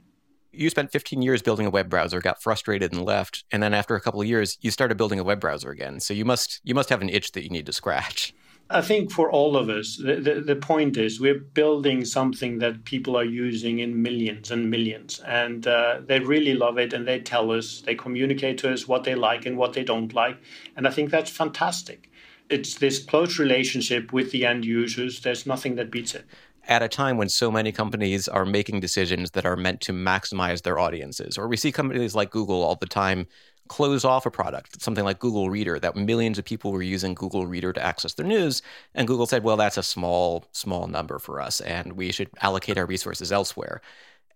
You 0.51 0.69
spent 0.69 0.91
15 0.91 1.21
years 1.21 1.41
building 1.41 1.65
a 1.65 1.69
web 1.69 1.89
browser, 1.89 2.19
got 2.19 2.41
frustrated 2.41 2.91
and 2.91 3.05
left, 3.05 3.43
and 3.51 3.61
then 3.61 3.73
after 3.73 3.95
a 3.95 4.01
couple 4.01 4.21
of 4.21 4.27
years, 4.27 4.57
you 4.61 4.71
started 4.71 4.97
building 4.97 5.19
a 5.19 5.23
web 5.23 5.39
browser 5.39 5.69
again. 5.69 5.99
So 5.99 6.13
you 6.13 6.25
must 6.25 6.61
you 6.63 6.73
must 6.73 6.89
have 6.89 7.01
an 7.01 7.09
itch 7.09 7.33
that 7.33 7.43
you 7.43 7.49
need 7.49 7.65
to 7.67 7.73
scratch. 7.73 8.33
I 8.69 8.81
think 8.81 9.11
for 9.11 9.31
all 9.31 9.55
of 9.55 9.69
us, 9.69 9.95
the, 9.95 10.15
the, 10.15 10.41
the, 10.41 10.55
point 10.55 10.97
is 10.97 11.21
we're 11.21 11.39
building 11.39 12.03
something 12.03 12.59
that 12.59 12.83
people 12.83 13.17
are 13.17 13.23
using 13.23 13.79
in 13.79 14.01
millions 14.01 14.51
and 14.51 14.69
millions. 14.69 15.21
And 15.25 15.65
uh, 15.65 16.01
they 16.05 16.19
really 16.19 16.53
love 16.53 16.77
it 16.77 16.91
and 16.91 17.07
they 17.07 17.19
tell 17.19 17.51
us, 17.51 17.81
they 17.81 17.95
communicate 17.95 18.57
to 18.59 18.73
us 18.73 18.87
what 18.87 19.05
they 19.05 19.15
like 19.15 19.45
and 19.45 19.57
what 19.57 19.73
they 19.73 19.83
don't 19.83 20.13
like. 20.13 20.37
And 20.75 20.85
I 20.85 20.91
think 20.91 21.11
that's 21.11 21.31
fantastic. 21.31 22.11
It's 22.49 22.75
this 22.75 23.03
close 23.03 23.39
relationship 23.39 24.11
with 24.11 24.31
the 24.31 24.45
end 24.45 24.65
users. 24.65 25.21
There's 25.21 25.45
nothing 25.45 25.75
that 25.75 25.89
beats 25.89 26.13
it. 26.13 26.25
At 26.67 26.83
a 26.83 26.89
time 26.89 27.15
when 27.15 27.29
so 27.29 27.49
many 27.49 27.71
companies 27.71 28.27
are 28.27 28.45
making 28.45 28.81
decisions 28.81 29.31
that 29.31 29.45
are 29.45 29.55
meant 29.55 29.79
to 29.81 29.93
maximize 29.93 30.63
their 30.63 30.77
audiences, 30.77 31.37
or 31.37 31.47
we 31.47 31.55
see 31.55 31.71
companies 31.71 32.13
like 32.13 32.29
Google 32.29 32.61
all 32.61 32.75
the 32.75 32.85
time 32.85 33.27
close 33.67 34.05
off 34.05 34.25
a 34.25 34.31
product, 34.31 34.81
something 34.81 35.03
like 35.03 35.19
Google 35.19 35.49
Reader, 35.49 35.79
that 35.79 35.95
millions 35.95 36.37
of 36.37 36.45
people 36.45 36.71
were 36.71 36.81
using 36.81 37.13
Google 37.13 37.45
Reader 37.45 37.73
to 37.73 37.83
access 37.83 38.13
their 38.13 38.25
news. 38.25 38.61
And 38.93 39.07
Google 39.07 39.25
said, 39.25 39.43
well, 39.43 39.57
that's 39.57 39.77
a 39.77 39.83
small, 39.83 40.45
small 40.51 40.87
number 40.87 41.19
for 41.19 41.39
us, 41.39 41.61
and 41.61 41.93
we 41.93 42.11
should 42.11 42.29
allocate 42.41 42.77
our 42.77 42.85
resources 42.85 43.31
elsewhere. 43.31 43.81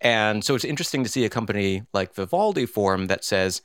And 0.02 0.44
so 0.44 0.56
it's 0.56 0.65
interesting 0.65 1.04
to 1.04 1.10
see 1.10 1.26
a 1.26 1.30
company 1.30 1.84
like 1.94 2.15
Vivaldi 2.15 2.65
form 2.65 3.08
that 3.08 3.24
says, 3.24 3.62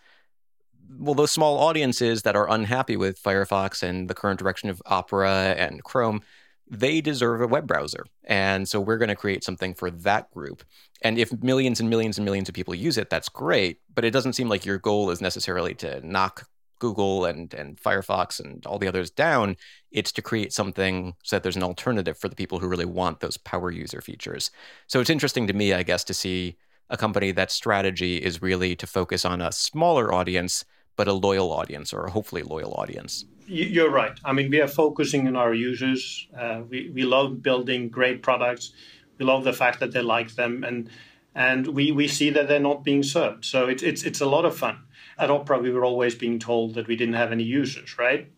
well, 0.98 1.14
those 1.14 1.30
small 1.32 1.58
audiences 1.58 2.22
that 2.22 2.36
are 2.36 2.48
unhappy 2.50 2.96
with 2.96 3.20
Firefox 3.20 3.82
and 3.82 4.08
the 4.08 4.14
current 4.14 4.38
direction 4.38 4.68
of 4.68 4.82
Opera 4.86 5.54
and 5.58 5.82
Chrome, 5.82 6.22
they 6.68 7.00
deserve 7.00 7.40
a 7.40 7.46
web 7.46 7.66
browser. 7.66 8.04
And 8.24 8.68
so 8.68 8.80
we're 8.80 8.98
going 8.98 9.08
to 9.08 9.16
create 9.16 9.44
something 9.44 9.74
for 9.74 9.90
that 9.90 10.30
group. 10.32 10.64
And 11.02 11.18
if 11.18 11.32
millions 11.42 11.80
and 11.80 11.88
millions 11.88 12.18
and 12.18 12.24
millions 12.24 12.48
of 12.48 12.54
people 12.54 12.74
use 12.74 12.98
it, 12.98 13.10
that's 13.10 13.28
great. 13.28 13.80
But 13.94 14.04
it 14.04 14.10
doesn't 14.10 14.32
seem 14.32 14.48
like 14.48 14.64
your 14.64 14.78
goal 14.78 15.10
is 15.10 15.20
necessarily 15.20 15.74
to 15.74 16.06
knock 16.06 16.48
Google 16.78 17.24
and, 17.24 17.52
and 17.54 17.80
Firefox 17.80 18.40
and 18.40 18.64
all 18.66 18.78
the 18.78 18.88
others 18.88 19.10
down. 19.10 19.56
It's 19.90 20.12
to 20.12 20.22
create 20.22 20.52
something 20.52 21.14
so 21.22 21.36
that 21.36 21.42
there's 21.42 21.56
an 21.56 21.62
alternative 21.62 22.18
for 22.18 22.28
the 22.28 22.36
people 22.36 22.58
who 22.58 22.68
really 22.68 22.84
want 22.84 23.20
those 23.20 23.36
power 23.36 23.70
user 23.70 24.00
features. 24.00 24.50
So 24.86 25.00
it's 25.00 25.10
interesting 25.10 25.46
to 25.46 25.52
me, 25.52 25.72
I 25.72 25.82
guess, 25.82 26.04
to 26.04 26.14
see 26.14 26.56
a 26.90 26.96
company 26.96 27.32
that 27.32 27.50
strategy 27.50 28.18
is 28.18 28.42
really 28.42 28.76
to 28.76 28.86
focus 28.86 29.24
on 29.24 29.40
a 29.40 29.52
smaller 29.52 30.12
audience, 30.12 30.64
but 30.96 31.08
a 31.08 31.12
loyal 31.12 31.52
audience 31.52 31.92
or 31.92 32.04
a 32.04 32.10
hopefully 32.10 32.42
loyal 32.42 32.74
audience. 32.74 33.24
You're 33.46 33.90
right. 33.90 34.18
I 34.24 34.32
mean, 34.32 34.50
we 34.50 34.60
are 34.60 34.68
focusing 34.68 35.28
on 35.28 35.36
our 35.36 35.54
users. 35.54 36.26
Uh, 36.36 36.62
we, 36.68 36.90
we 36.90 37.04
love 37.04 37.42
building 37.42 37.88
great 37.88 38.22
products. 38.22 38.72
We 39.18 39.24
love 39.24 39.44
the 39.44 39.52
fact 39.52 39.80
that 39.80 39.92
they 39.92 40.02
like 40.02 40.34
them, 40.34 40.64
and 40.64 40.90
and 41.34 41.66
we, 41.68 41.92
we 41.92 42.08
see 42.08 42.30
that 42.30 42.48
they're 42.48 42.58
not 42.58 42.82
being 42.82 43.02
served. 43.02 43.44
So 43.44 43.68
it's 43.68 43.82
it's 43.82 44.02
it's 44.02 44.20
a 44.20 44.26
lot 44.26 44.44
of 44.44 44.56
fun. 44.56 44.78
At 45.18 45.30
Opera, 45.30 45.58
we 45.58 45.70
were 45.70 45.84
always 45.84 46.14
being 46.14 46.38
told 46.38 46.74
that 46.74 46.88
we 46.88 46.96
didn't 46.96 47.14
have 47.14 47.32
any 47.32 47.44
users, 47.44 47.98
right? 47.98 48.30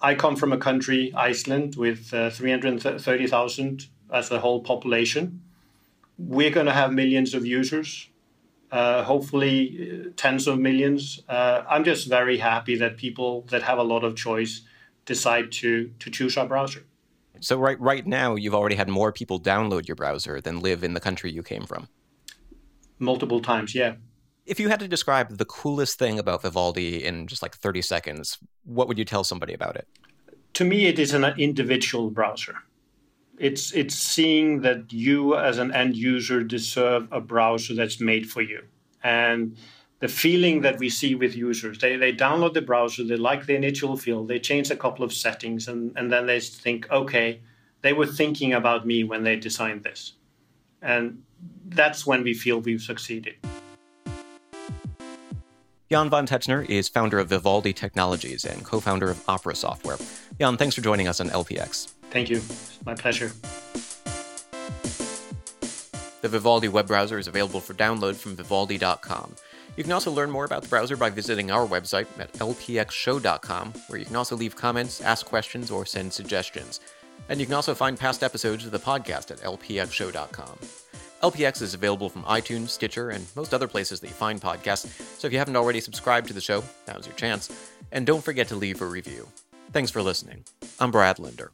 I 0.00 0.14
come 0.14 0.36
from 0.36 0.52
a 0.52 0.58
country, 0.58 1.12
Iceland, 1.14 1.76
with 1.76 2.12
uh, 2.12 2.30
330,000 2.30 3.86
as 4.12 4.30
a 4.30 4.40
whole 4.40 4.60
population. 4.60 5.42
We're 6.18 6.50
going 6.50 6.66
to 6.66 6.72
have 6.72 6.92
millions 6.92 7.32
of 7.32 7.46
users 7.46 8.08
uh, 8.74 9.04
hopefully 9.04 9.58
uh, 9.80 10.10
tens 10.16 10.48
of 10.48 10.58
millions. 10.58 11.22
Uh, 11.28 11.62
I'm 11.70 11.84
just 11.84 12.08
very 12.08 12.38
happy 12.38 12.74
that 12.76 12.96
people 12.96 13.42
that 13.50 13.62
have 13.62 13.78
a 13.78 13.84
lot 13.84 14.02
of 14.02 14.16
choice 14.16 14.62
decide 15.06 15.52
to 15.52 15.90
to 16.00 16.10
choose 16.10 16.36
our 16.36 16.46
browser. 16.46 16.82
So 17.40 17.56
right 17.56 17.80
right 17.80 18.04
now, 18.04 18.34
you've 18.34 18.54
already 18.54 18.74
had 18.74 18.88
more 18.88 19.12
people 19.12 19.38
download 19.40 19.86
your 19.86 19.94
browser 19.94 20.40
than 20.40 20.60
live 20.60 20.82
in 20.82 20.94
the 20.94 21.00
country 21.00 21.30
you 21.30 21.44
came 21.44 21.66
from. 21.66 21.86
Multiple 22.98 23.40
times, 23.40 23.74
yeah. 23.76 23.94
If 24.44 24.58
you 24.58 24.68
had 24.68 24.80
to 24.80 24.88
describe 24.88 25.38
the 25.38 25.44
coolest 25.44 25.98
thing 25.98 26.18
about 26.18 26.42
Vivaldi 26.42 27.04
in 27.04 27.28
just 27.28 27.42
like 27.42 27.54
30 27.54 27.80
seconds, 27.80 28.38
what 28.64 28.88
would 28.88 28.98
you 28.98 29.04
tell 29.04 29.24
somebody 29.24 29.54
about 29.54 29.76
it? 29.76 29.86
To 30.54 30.64
me, 30.64 30.86
it 30.86 30.98
is 30.98 31.14
an 31.14 31.24
individual 31.38 32.10
browser. 32.10 32.56
It's 33.38 33.72
it's 33.72 33.94
seeing 33.94 34.60
that 34.60 34.92
you 34.92 35.36
as 35.36 35.58
an 35.58 35.72
end 35.72 35.96
user 35.96 36.44
deserve 36.44 37.08
a 37.10 37.20
browser 37.20 37.74
that's 37.74 38.00
made 38.00 38.30
for 38.30 38.42
you. 38.42 38.62
And 39.02 39.56
the 40.00 40.08
feeling 40.08 40.60
that 40.60 40.78
we 40.78 40.90
see 40.90 41.14
with 41.14 41.34
users, 41.34 41.78
they, 41.78 41.96
they 41.96 42.12
download 42.12 42.52
the 42.52 42.62
browser, 42.62 43.04
they 43.04 43.16
like 43.16 43.46
the 43.46 43.54
initial 43.54 43.96
feel, 43.96 44.24
they 44.24 44.38
change 44.38 44.70
a 44.70 44.76
couple 44.76 45.04
of 45.04 45.12
settings, 45.12 45.66
and, 45.66 45.92
and 45.96 46.12
then 46.12 46.26
they 46.26 46.40
think, 46.40 46.90
okay, 46.90 47.40
they 47.80 47.92
were 47.92 48.06
thinking 48.06 48.52
about 48.52 48.86
me 48.86 49.04
when 49.04 49.24
they 49.24 49.36
designed 49.36 49.82
this. 49.82 50.14
And 50.82 51.22
that's 51.66 52.06
when 52.06 52.22
we 52.22 52.34
feel 52.34 52.60
we've 52.60 52.80
succeeded. 52.80 53.36
Jan 55.90 56.10
von 56.10 56.26
Tetzchner 56.26 56.68
is 56.68 56.88
founder 56.88 57.18
of 57.18 57.28
Vivaldi 57.28 57.72
Technologies 57.72 58.44
and 58.44 58.64
co 58.64 58.80
founder 58.80 59.10
of 59.10 59.22
Opera 59.28 59.54
Software. 59.54 59.96
Jan, 60.40 60.56
thanks 60.56 60.74
for 60.74 60.80
joining 60.80 61.08
us 61.08 61.20
on 61.20 61.28
LPX. 61.30 61.92
Thank 62.14 62.30
you. 62.30 62.40
My 62.86 62.94
pleasure. 62.94 63.32
The 66.22 66.28
Vivaldi 66.28 66.68
web 66.68 66.86
browser 66.86 67.18
is 67.18 67.26
available 67.26 67.58
for 67.58 67.74
download 67.74 68.14
from 68.14 68.36
vivaldi.com. 68.36 69.34
You 69.76 69.82
can 69.82 69.92
also 69.92 70.12
learn 70.12 70.30
more 70.30 70.44
about 70.44 70.62
the 70.62 70.68
browser 70.68 70.96
by 70.96 71.10
visiting 71.10 71.50
our 71.50 71.66
website 71.66 72.06
at 72.20 72.32
lpxshow.com, 72.34 73.72
where 73.88 73.98
you 73.98 74.04
can 74.04 74.14
also 74.14 74.36
leave 74.36 74.54
comments, 74.54 75.00
ask 75.00 75.26
questions, 75.26 75.72
or 75.72 75.84
send 75.84 76.12
suggestions. 76.12 76.78
And 77.28 77.40
you 77.40 77.46
can 77.46 77.56
also 77.56 77.74
find 77.74 77.98
past 77.98 78.22
episodes 78.22 78.64
of 78.64 78.70
the 78.70 78.78
podcast 78.78 79.32
at 79.32 79.40
lpxshow.com. 79.40 80.56
LPX 81.20 81.62
is 81.62 81.74
available 81.74 82.08
from 82.08 82.22
iTunes, 82.22 82.68
Stitcher, 82.68 83.10
and 83.10 83.26
most 83.34 83.52
other 83.52 83.66
places 83.66 83.98
that 83.98 84.06
you 84.06 84.14
find 84.14 84.40
podcasts, 84.40 84.86
so 85.18 85.26
if 85.26 85.32
you 85.32 85.40
haven't 85.40 85.56
already 85.56 85.80
subscribed 85.80 86.28
to 86.28 86.34
the 86.34 86.40
show, 86.40 86.62
now's 86.86 87.06
your 87.06 87.16
chance. 87.16 87.50
And 87.90 88.06
don't 88.06 88.22
forget 88.22 88.46
to 88.48 88.56
leave 88.56 88.82
a 88.82 88.86
review. 88.86 89.26
Thanks 89.72 89.90
for 89.90 90.00
listening. 90.00 90.44
I'm 90.78 90.92
Brad 90.92 91.18
Linder. 91.18 91.50